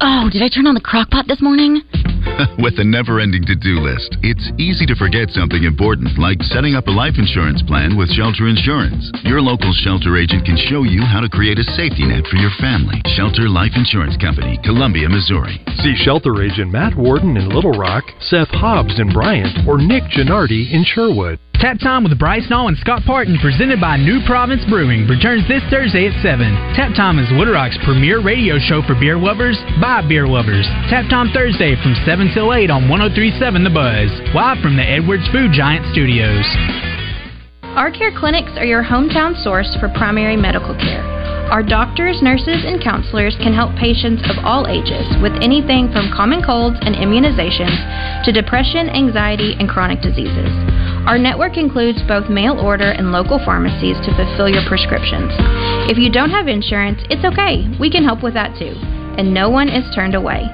[0.00, 1.82] Oh, did I turn on the crock pot this morning?
[2.58, 6.74] With a never ending to do list, it's easy to forget something important like setting
[6.74, 9.10] up a life insurance plan with Shelter Insurance.
[9.24, 12.52] Your local shelter agent can show you how to create a safety net for your
[12.60, 13.00] family.
[13.16, 15.60] Shelter Life Insurance Company, Columbia, Missouri.
[15.82, 20.72] See shelter agent Matt Warden in Little Rock, Seth Hobbs in Bryant, or Nick Gennardi
[20.72, 21.38] in Sherwood.
[21.60, 25.64] Tap Time with Bryce Nall and Scott Parton, presented by New Province Brewing, returns this
[25.72, 26.52] Thursday at 7.
[26.76, 30.68] Tap Time is Little Rock's premier radio show for beer lovers by beer lovers.
[30.92, 35.28] Tap Time Thursday from 7 till 8 on 1037 The Buzz, live from the Edwards
[35.28, 36.48] Food Giant Studios.
[37.76, 41.04] Our Care Clinics are your hometown source for primary medical care.
[41.52, 46.40] Our doctors, nurses, and counselors can help patients of all ages with anything from common
[46.40, 47.76] colds and immunizations
[48.24, 50.48] to depression, anxiety, and chronic diseases.
[51.04, 55.28] Our network includes both mail order and local pharmacies to fulfill your prescriptions.
[55.92, 57.68] If you don't have insurance, it's okay.
[57.76, 58.72] We can help with that too.
[59.20, 60.48] And no one is turned away.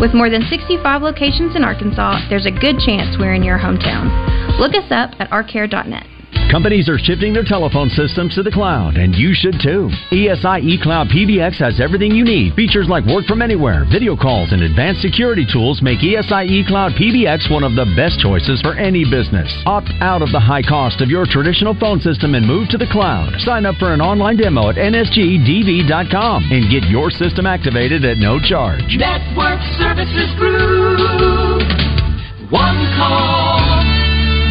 [0.00, 4.58] With more than 65 locations in Arkansas, there's a good chance we're in your hometown.
[4.58, 6.17] Look us up at ourcare.net.
[6.50, 9.92] Companies are shifting their telephone systems to the cloud, and you should too.
[10.08, 12.54] ESI eCloud PBX has everything you need.
[12.54, 17.52] Features like work from anywhere, video calls, and advanced security tools make ESI eCloud PBX
[17.52, 19.52] one of the best choices for any business.
[19.66, 22.88] Opt out of the high cost of your traditional phone system and move to the
[22.88, 23.28] cloud.
[23.44, 28.40] Sign up for an online demo at nsgdv.com and get your system activated at no
[28.40, 28.96] charge.
[28.96, 31.60] Network Services Group.
[32.48, 33.84] One call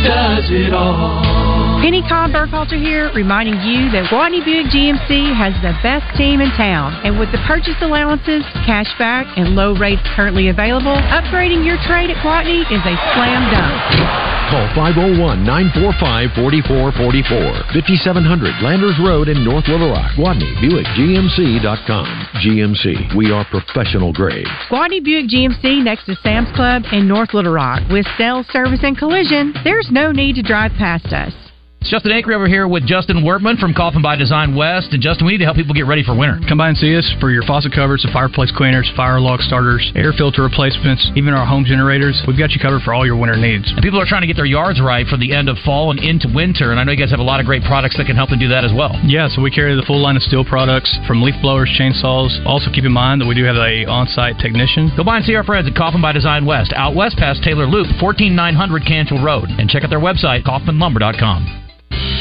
[0.06, 1.57] does it all.
[1.82, 6.50] Penny Cobb Burkhalter here, reminding you that Gwatney Buick GMC has the best team in
[6.58, 6.92] town.
[7.06, 12.10] And with the purchase allowances, cash back, and low rates currently available, upgrading your trade
[12.10, 14.28] at Gwatney is a slam dunk.
[14.52, 17.78] Call 501 945 4444.
[17.78, 20.12] 5700 Landers Road in North Little Rock.
[20.18, 22.08] Gwatney, BuickGMC.com.
[22.42, 24.48] GMC, we are professional grade.
[24.68, 27.84] Gwatney Buick GMC next to Sam's Club in North Little Rock.
[27.92, 31.47] With sales, service, and collision, there's no need to drive past us.
[31.88, 34.92] It's Justin Acree over here with Justin Workman from Kaufman by Design West.
[34.92, 36.36] And Justin, we need to help people get ready for winter.
[36.44, 39.88] Come by and see us for your faucet covers, the fireplace cleaners, fire log starters,
[39.96, 42.20] air filter replacements, even our home generators.
[42.28, 43.72] We've got you covered for all your winter needs.
[43.72, 46.00] And people are trying to get their yards right for the end of fall and
[46.04, 46.76] into winter.
[46.76, 48.40] And I know you guys have a lot of great products that can help them
[48.44, 48.92] do that as well.
[49.08, 52.36] Yeah, so we carry the full line of Stihl products from leaf blowers, chainsaws.
[52.44, 54.92] Also, keep in mind that we do have a on-site technician.
[54.98, 57.64] Go by and see our friends at Kaufman by Design West, out west past Taylor
[57.64, 59.48] Loop, 14900 Cantrell Road.
[59.56, 61.64] And check out their website, kaufmanlumber.com.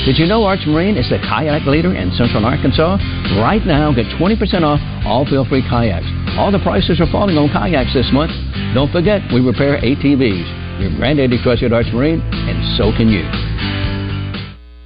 [0.06, 2.94] Did you know Arch Marine is the kayak leader in central Arkansas?
[3.42, 6.06] Right now, get 20% off all feel-free kayaks.
[6.38, 8.30] All the prices are falling on kayaks this month.
[8.72, 10.46] Don't forget, we repair ATVs.
[10.78, 13.26] Your granddaddy trusted Arch Marine, and so can you.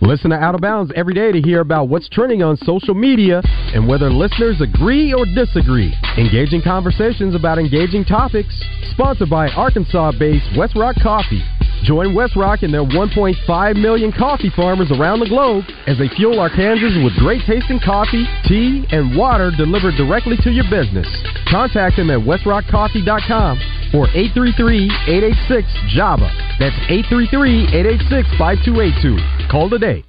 [0.01, 3.43] Listen to Out of Bounds every day to hear about what's trending on social media
[3.75, 5.93] and whether listeners agree or disagree.
[6.17, 8.59] Engaging conversations about engaging topics.
[8.93, 11.45] Sponsored by Arkansas-based West Rock Coffee.
[11.85, 16.37] Join West Rock and their 1.5 million coffee farmers around the globe as they fuel
[16.37, 21.09] Arkansans with great tasting coffee, tea, and water delivered directly to your business.
[21.49, 23.59] Contact them at westrockcoffee.com
[23.95, 26.31] or 833-886-JAVA.
[26.61, 26.77] That's
[27.11, 29.49] 833-886-5282.
[29.51, 30.05] Call today.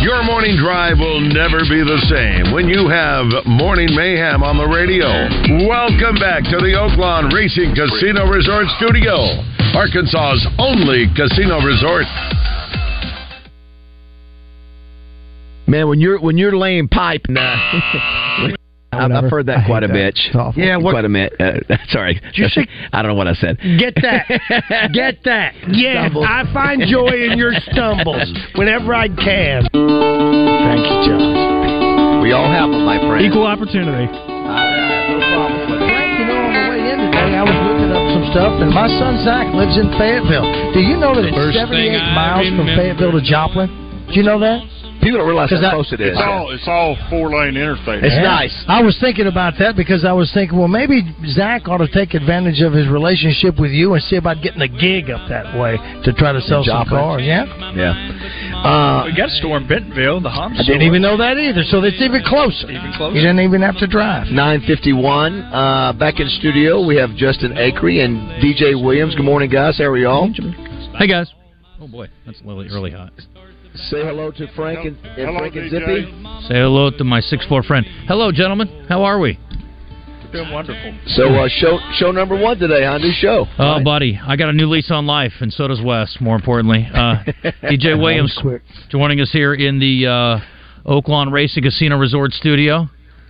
[0.00, 4.68] Your morning drive will never be the same when you have Morning Mayhem on the
[4.70, 5.10] radio.
[5.66, 9.42] Welcome back to the Oaklawn Racing Casino Resort Studio,
[9.74, 12.04] Arkansas's only casino resort.
[15.66, 17.56] Man, when you're when you're laying pipe, nah.
[18.92, 20.18] I've, I've heard that quite a bit.
[20.56, 21.34] Yeah, what- quite a bit.
[21.38, 23.58] Uh, sorry, you say- I don't know what I said.
[23.78, 24.90] Get that.
[24.92, 25.54] Get that.
[25.68, 26.24] Yes, Stumble.
[26.24, 29.68] I find joy in your stumbles whenever I can.
[29.70, 32.22] Thank you, John.
[32.22, 33.24] We all have them, my friend.
[33.24, 34.08] Equal opportunity.
[38.30, 40.72] Stuff, and my son Zach lives in Fayetteville.
[40.74, 42.66] Do you know that it's First 78 miles from.
[42.76, 43.68] Fayetteville to Joplin?
[44.08, 44.62] Do you know that?
[45.00, 46.10] People don't realize how I- close it is.
[46.10, 48.02] It's all it's all four lane interstate.
[48.02, 48.22] It's yeah.
[48.22, 48.64] Nice.
[48.66, 52.14] I was thinking about that because I was thinking, well, maybe Zach ought to take
[52.14, 55.78] advantage of his relationship with you and see about getting a gig up that way
[56.02, 56.98] to try to sell some Joplin.
[57.00, 57.22] cars.
[57.22, 57.46] Yeah.
[57.78, 57.94] Yeah.
[58.64, 61.62] Uh, we got a store in Bentonville, the Honda I didn't even know that either,
[61.70, 62.70] so it's even closer.
[62.70, 63.14] Even closer.
[63.14, 64.28] You didn't even have to drive.
[64.28, 65.42] 951.
[65.42, 69.14] Uh, back in studio, we have Justin Acree and DJ Williams.
[69.14, 69.78] Good morning, guys.
[69.78, 70.28] How are y'all?
[70.98, 71.30] Hey guys.
[71.80, 73.12] Oh boy, that's really really hot.
[73.90, 75.70] Say hello to Frank and, and Hello, Frank and DJ.
[75.70, 76.48] Zippy.
[76.48, 77.86] Say hello to my six four friend.
[78.08, 78.86] Hello, gentlemen.
[78.88, 79.38] How are we?
[80.32, 80.98] Doing wonderful.
[81.06, 82.98] So uh, show show number one today, huh?
[82.98, 83.46] New show.
[83.58, 86.18] Oh, buddy, I got a new lease on life, and so does Wes.
[86.20, 87.24] More importantly, uh,
[87.62, 88.38] DJ Williams
[88.90, 90.40] joining us here in the uh,
[90.90, 92.88] Oaklawn Racing Casino Resort Studio.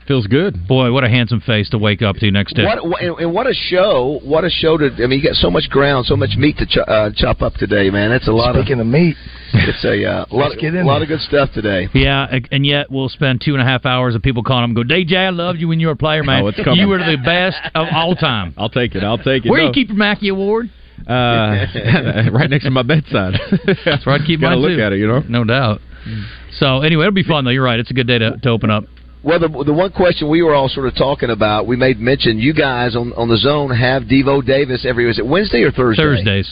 [0.08, 0.66] Feels good.
[0.66, 2.64] Boy, what a handsome face to wake up to next day.
[2.64, 4.20] What, what and, and what a show!
[4.24, 4.86] What a show to!
[4.86, 7.54] I mean, you got so much ground, so much meat to ch- uh, chop up
[7.54, 8.08] today, man.
[8.10, 8.80] That's a lot Speaking of.
[8.80, 9.16] of meat,
[9.52, 11.88] It's a uh, lot, Let's get in a lot of good stuff today.
[11.92, 14.82] Yeah, and yet we'll spend two and a half hours of people calling him, go,
[14.82, 16.42] DJ, I loved you when you were a player, man.
[16.42, 16.80] Oh, it's coming.
[16.80, 18.54] you were the best of all time.
[18.56, 19.04] I'll take it.
[19.04, 19.50] I'll take it.
[19.50, 19.68] Where do No.
[19.68, 20.70] you keep your Mackey Award?
[21.06, 21.12] Uh,
[22.32, 23.34] right next to my bedside.
[23.84, 24.82] That's where I'd keep Gotta mine look too.
[24.82, 25.20] at it, you know.
[25.28, 25.80] No doubt.
[26.52, 27.50] So anyway, it'll be fun though.
[27.50, 27.78] You're right.
[27.78, 28.84] It's a good day to, to open up.
[29.28, 32.38] Well, the, the one question we were all sort of talking about, we made mention.
[32.38, 35.04] You guys on on the zone have Devo Davis every.
[35.04, 36.02] Was it Wednesday or Thursday?
[36.02, 36.50] Thursdays.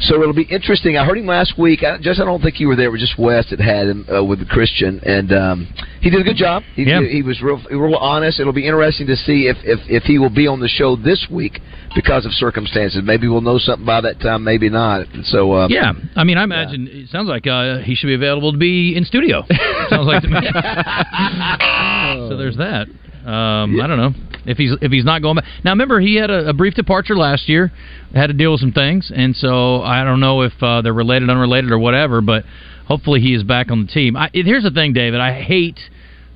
[0.00, 0.98] So it'll be interesting.
[0.98, 1.82] I heard him last week.
[1.82, 2.86] I, just I don't think you were there.
[2.86, 5.68] It was just Wes that had him uh, with the Christian, and um,
[6.02, 6.62] he did a good job.
[6.74, 7.00] He, Yeah.
[7.02, 8.38] he was real, real honest.
[8.38, 11.26] It'll be interesting to see if, if if he will be on the show this
[11.30, 11.60] week
[11.94, 13.00] because of circumstances.
[13.02, 14.44] Maybe we'll know something by that time.
[14.44, 15.06] Maybe not.
[15.24, 18.52] So uh, Yeah, I mean, I imagine it sounds like uh, he should be available
[18.52, 19.44] to be in studio.
[19.88, 20.36] sounds like to me.
[22.28, 22.86] so there's that.
[23.26, 24.12] Um, I don't know
[24.44, 25.44] if he's if he's not going back.
[25.64, 27.72] Now remember, he had a, a brief departure last year,
[28.14, 31.28] had to deal with some things, and so I don't know if uh, they're related,
[31.28, 32.20] unrelated, or whatever.
[32.20, 32.44] But
[32.86, 34.16] hopefully, he is back on the team.
[34.16, 35.20] I, here's the thing, David.
[35.20, 35.80] I hate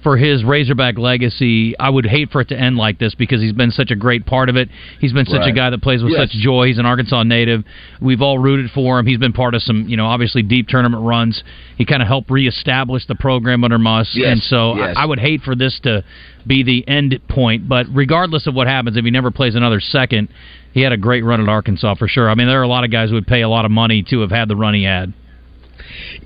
[0.03, 1.79] for his Razorback legacy.
[1.79, 4.25] I would hate for it to end like this because he's been such a great
[4.25, 4.71] part of it.
[4.99, 6.33] He's been such a guy that plays with Yes.
[6.33, 6.69] such joy.
[6.69, 7.65] He's an Arkansas native.
[8.01, 9.05] We've all rooted for him.
[9.05, 11.45] He's been part of some, you know, obviously deep tournament runs.
[11.77, 14.95] He kind of helped reestablish the program under Muss, Yes, and so yes.
[14.97, 16.03] I, I would hate for this to
[16.47, 17.69] be the end point.
[17.69, 20.29] But regardless of what happens, if he never plays another second,
[20.73, 22.31] he had a great run at Arkansas for sure.
[22.31, 24.05] I mean, there are a lot of guys who would pay a lot of money
[24.11, 25.13] to have had the run he had.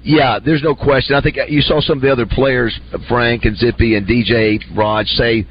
[0.02, 1.16] Yeah, there's no question.
[1.16, 5.06] I think you saw some of the other players, Frank and Zippy and DJ Raj,
[5.06, 5.46] say,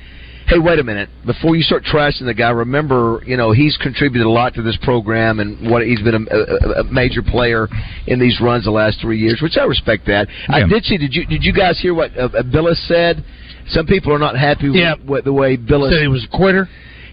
[0.47, 1.09] "Hey, wait a minute!
[1.25, 4.77] Before you start trashing the guy, remember, you know, he's contributed a lot to this
[4.83, 7.67] program and what he's been a, a, a major player
[8.05, 10.27] in these runs the last three years." Which I respect that.
[10.49, 10.97] I did see.
[10.97, 13.23] Did you did you guys hear what uh, uh, Bilas said?
[13.69, 14.95] Some people are not happy with, Yeah.
[15.05, 16.67] with the way Bilas Said he was a quitter.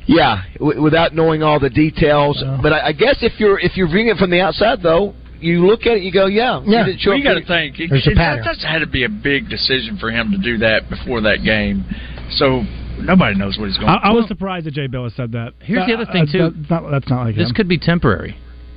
[0.07, 2.42] yeah, w- without knowing all the details.
[2.62, 5.66] But I, I guess if you're if you're viewing it from the outside, though, you
[5.66, 6.84] look at it, you go, yeah, Yeah.
[6.84, 8.44] Didn't show Well, you got to think it, There's a pattern.
[8.44, 11.44] that, that's had to be a big decision for him to do that before that
[11.44, 11.84] game.
[12.32, 12.62] So
[13.01, 13.88] nobody knows what he's going.
[13.88, 15.55] I, to I was surprised that Jay Bilas said that.
[15.61, 16.51] Here's the Uh, other thing, uh, too.
[16.59, 17.55] That's not, that's not like This him.
[17.55, 18.36] could be temporary.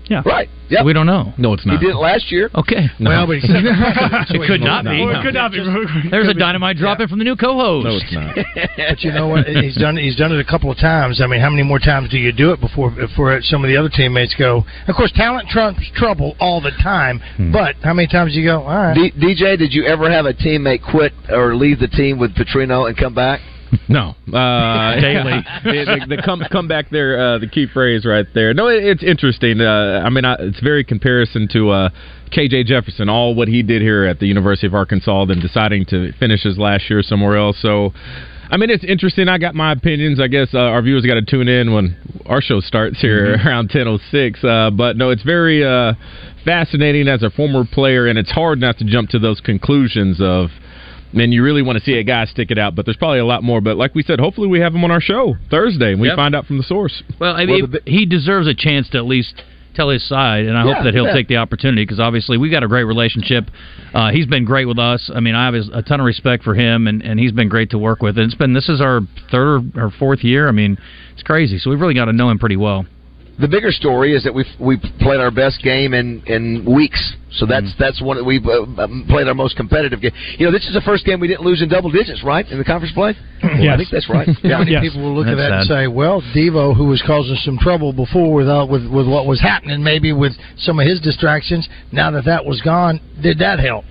[0.10, 0.22] Yeah.
[0.26, 0.49] right.
[0.70, 1.34] Yeah, We don't know.
[1.38, 1.78] No, it's not.
[1.80, 2.49] he did it last year.
[2.56, 2.88] Okay.
[2.99, 5.06] Well, but he It could not be.
[5.06, 5.60] Well, it could not be.
[6.10, 7.86] There's a dynamite drop in from the new co-host.
[7.86, 8.36] No, it's not.
[8.78, 9.45] But you know what?
[9.45, 9.97] He's done.
[9.97, 11.22] He's done it a couple of times.
[11.22, 13.78] I mean, how many more times do you do it before before some of the
[13.78, 14.64] other teammates go?
[14.88, 17.20] Of course, talent trumps trouble all the time.
[17.38, 17.51] Hmm.
[17.51, 18.62] But how many times do you go?
[18.64, 18.95] All right.
[18.95, 22.88] D- DJ, did you ever have a teammate quit or leave the team with Petrino
[22.88, 23.41] and come back?
[23.89, 25.41] No, uh, Daily.
[25.63, 28.53] the, the, the come come back there, uh, the key phrase right there.
[28.53, 29.61] No, it, it's interesting.
[29.61, 31.89] Uh, I mean, I, it's very comparison to uh,
[32.32, 36.11] KJ Jefferson, all what he did here at the University of Arkansas, then deciding to
[36.13, 37.57] finish his last year somewhere else.
[37.61, 37.93] So.
[38.51, 39.30] I mean, it's interesting.
[39.30, 40.19] I got my opinions.
[40.19, 41.97] I guess uh, our viewers got to tune in when
[42.28, 44.43] our show starts here around ten oh six.
[44.43, 45.93] Uh, but no, it's very uh,
[46.45, 50.49] fascinating as a former player, and it's hard not to jump to those conclusions of
[51.14, 52.76] and you really want to see a guy stick it out.
[52.76, 53.61] But there's probably a lot more.
[53.61, 56.16] But like we said, hopefully we have him on our show Thursday and we Yep.
[56.18, 57.03] find out from the source.
[57.20, 59.41] Well, I mean, he deserves a chance to at least
[59.76, 61.14] tell his side, and I Yeah, hope that he'll yeah.
[61.14, 63.49] take the opportunity because obviously we've got a great relationship.
[63.91, 65.09] Uh, he's been great with us.
[65.14, 67.72] I mean, I have a ton of respect for him, and, and he's been great
[67.72, 68.18] to work with.
[68.20, 69.01] And it's been this is our
[69.32, 70.47] third or fourth year.
[70.47, 70.78] I mean,
[71.14, 71.57] it's crazy.
[71.57, 72.86] So we've really got to know him pretty well.
[73.39, 77.13] The bigger story is that we've we played our best game in in weeks.
[77.31, 77.77] So that's Mm.
[77.79, 80.11] that's one we've uh, um, played our most competitive game.
[80.38, 82.47] You know, this is the first game we didn't lose in double digits, right?
[82.51, 83.15] In the conference play.
[83.43, 84.27] Well, I think that's right.
[84.43, 87.57] How many people will look at that and say, "Well, Devo, who was causing some
[87.57, 91.67] trouble before with uh, with with what was happening, maybe with some of his distractions,
[91.91, 93.84] now that that was gone, did that help?"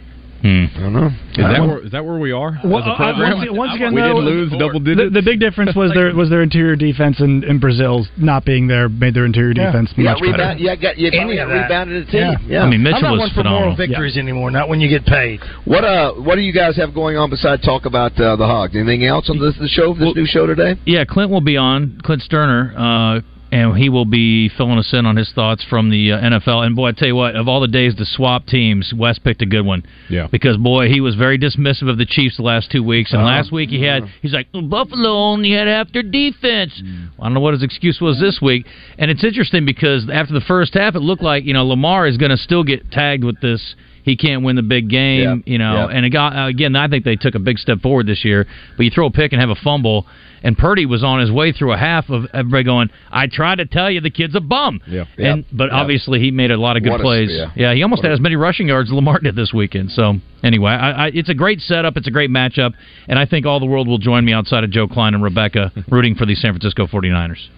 [0.42, 1.06] I don't know.
[1.06, 3.74] Is that Uh, where, is that where we are Well, as a uh, once, once
[3.76, 5.14] again, we though, didn't lose double the, digits.
[5.14, 8.88] the big difference was their was their interior defense, and, and Brazile's not being there
[8.88, 10.32] made their interior defense Yeah, much better.
[10.32, 11.62] rebound, yeah, got you Any got that.
[11.62, 12.20] rebounded a team.
[12.20, 12.36] Yeah.
[12.58, 12.62] Yeah.
[12.64, 13.60] I mean, Mitchell I'm not was one for phenomenal.
[13.70, 14.50] moral victories anymore.
[14.50, 15.38] Not when you get paid.
[15.64, 18.74] What uh, what do you guys have going on besides talk about uh, the Hogs?
[18.74, 19.94] Anything else on this the show?
[19.94, 20.74] This new show today?
[20.86, 22.00] Yeah, Clint will be on.
[22.02, 23.20] Clint Stoerner, uh,
[23.52, 26.66] and he will be filling us in on his thoughts from the uh, NFL.
[26.66, 29.42] And boy, I tell you what, of all the days to swap teams, Wes picked
[29.42, 29.84] a good one.
[30.08, 30.26] Yeah.
[30.32, 33.28] Because boy, he was very dismissive of the Chiefs the last two weeks, and Uh-huh.
[33.30, 36.72] last week he had he's like "Oh, Buffalo only had half their defense.
[36.82, 37.10] Mm.
[37.20, 38.66] I don't know what his excuse was this week,
[38.98, 42.16] and it's interesting because after the first half, it looked like you know Lamar is
[42.16, 43.74] going to still get tagged with this.
[44.04, 45.86] He can't win the big game, you know.
[45.86, 45.90] Yep.
[45.96, 48.46] And it got, again, I think they took a big step forward this year.
[48.76, 50.06] But you throw a pick and have a fumble,
[50.42, 53.64] and Purdy was on his way through a half of everybody going, "I tried to
[53.64, 55.04] tell you the kid's a bum." Yeah.
[55.18, 57.30] And but obviously he made a lot of good What a- plays.
[57.54, 57.74] yeah.
[57.74, 59.92] he almost had as many rushing yards as Lamar did this weekend.
[59.92, 61.96] So anyway, I, I, it's a great setup.
[61.96, 62.72] It's a great matchup,
[63.08, 65.70] and I think all the world will join me outside of Joe Klein and Rebecca
[65.88, 67.48] rooting for the San Francisco 49ers.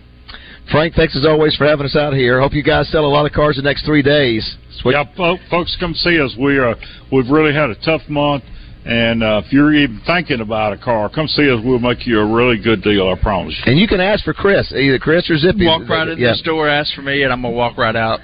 [0.71, 2.41] Frank, thanks as always for having us out here.
[2.41, 4.57] Hope you guys sell a lot of cars the next three days.
[4.81, 6.35] Switch- Yeah, fo- folks, come see us.
[6.39, 6.75] We are
[7.12, 8.45] we've really had a tough month,
[8.87, 11.61] and uh, if you're even thinking about a car, come see us.
[11.62, 13.09] We'll make you a really good deal.
[13.09, 13.55] I promise.
[13.67, 13.73] You.
[13.73, 15.67] And you can ask for Chris, either Chris or Zippy.
[15.67, 16.31] Walk right into Yeah.
[16.33, 18.21] the store, ask for me, and I'm gonna walk right out.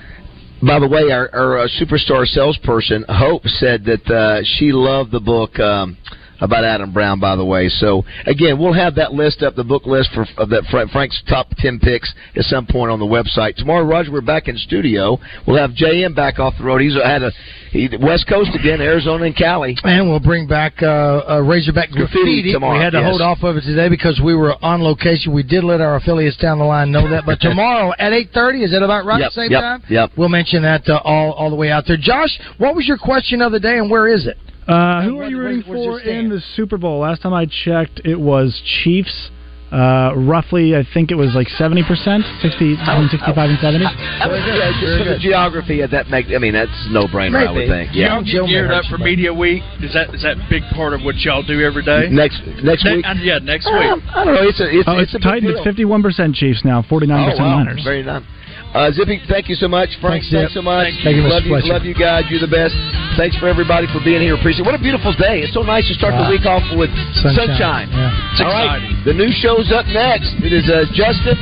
[0.63, 5.21] By the way, our, our uh, superstar salesperson Hope said that uh, she loved the
[5.21, 5.97] book um,
[6.41, 7.21] about Adam Brown.
[7.21, 10.51] By the way, so again, we'll have that list up, the book list for of
[10.51, 13.85] that Fra- Frank's top ten picks at some point on the website tomorrow.
[13.85, 15.19] Roger, we're back in studio.
[15.47, 16.81] We'll have JM back off the road.
[16.81, 17.31] He's had a
[17.71, 19.77] he, West Coast again, Arizona and Cali.
[19.85, 22.53] And we'll bring back uh, uh, Razorback Graffiti graffiti.
[22.53, 23.09] tomorrow, We had to yes.
[23.09, 25.33] hold off of it today because we were on location.
[25.33, 27.25] We did let our affiliates down the line know that.
[27.25, 29.21] But tomorrow at eight thirty, is that about right?
[29.21, 29.83] Yep, Same yep, time.
[29.89, 30.11] Yep.
[30.17, 31.97] We'll mention that uh, all all the way out there.
[32.01, 34.37] Josh, what was your question of the day, and where is it?
[34.69, 37.01] Uh, who are you rooting where's your for in the Super Bowl?
[37.01, 39.31] Last time I checked, it was Chiefs.
[39.71, 43.87] Uh, roughly, I think it was like seventy percent, 60, between sixty-five and seventy.
[43.87, 46.27] I mean, yeah, just for the geography of that make.
[46.35, 47.47] I mean, that's no brainer.
[47.47, 47.91] I would think.
[47.95, 48.19] Yeah.
[48.19, 49.63] Y'all get geared up for media week.
[49.81, 52.09] Is that is that big part of what y'all do every day?
[52.11, 53.07] Next next Ne- week.
[53.07, 54.03] uh, yeah, next Uh, week.
[54.11, 54.43] I don't know.
[54.43, 55.45] It's a it's, oh, it's, a big tight.
[55.45, 57.63] It's fifty-one percent Chiefs now, forty-nine Oh, percent wow.
[57.63, 57.85] Niners.
[57.85, 58.25] Very nice.
[58.71, 59.91] Uh, Zippy, thank you so much.
[59.99, 60.95] Frank, Thanks, thanks so much.
[61.03, 61.27] Thank you.
[61.27, 61.75] love you, Fletcher.
[61.75, 62.31] love you guys.
[62.31, 62.71] You're the best.
[63.19, 64.39] Thanks for everybody for being here.
[64.39, 64.63] Appreciate.
[64.63, 64.67] it.
[64.71, 65.43] What a beautiful day.
[65.43, 67.51] It's so nice to start the week off with Sunshine.
[67.51, 67.89] sunshine.
[67.91, 68.47] Yeah.
[68.47, 70.31] All right, the new show's up next.
[70.39, 71.35] It is uh, Justin,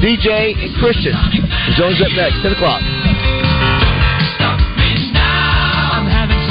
[0.00, 1.12] DJ, and Christian.
[1.12, 2.40] The zone's up next.
[2.40, 2.80] Ten o'clock.
[5.92, 6.42] I'm having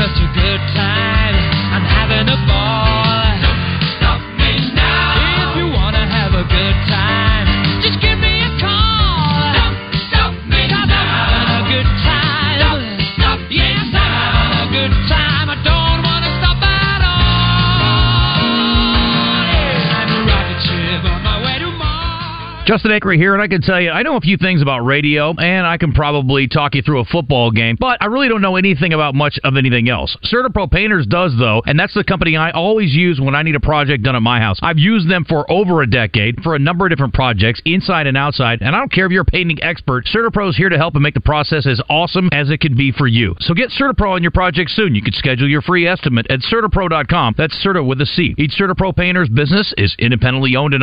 [22.71, 25.31] Justin Acree here, and I can tell you, I know a few things about radio,
[25.31, 28.55] and I can probably talk you through a football game, but I really don't know
[28.55, 30.15] anything about much of anything else.
[30.23, 33.59] Certapro Painters does, though, and that's the company I always use when I need a
[33.59, 34.57] project done at my house.
[34.61, 38.15] I've used them for over a decade for a number of different projects, inside and
[38.15, 41.03] outside, and I don't care if you're a painting expert, Certapro's here to help and
[41.03, 43.35] make the process as awesome as it can be for you.
[43.41, 44.95] So get Certapro on your project soon.
[44.95, 47.35] You can schedule your free estimate at Certapro.com.
[47.37, 48.33] That's Certa with a C.
[48.37, 50.79] Each Certapro Painters business is independently owned and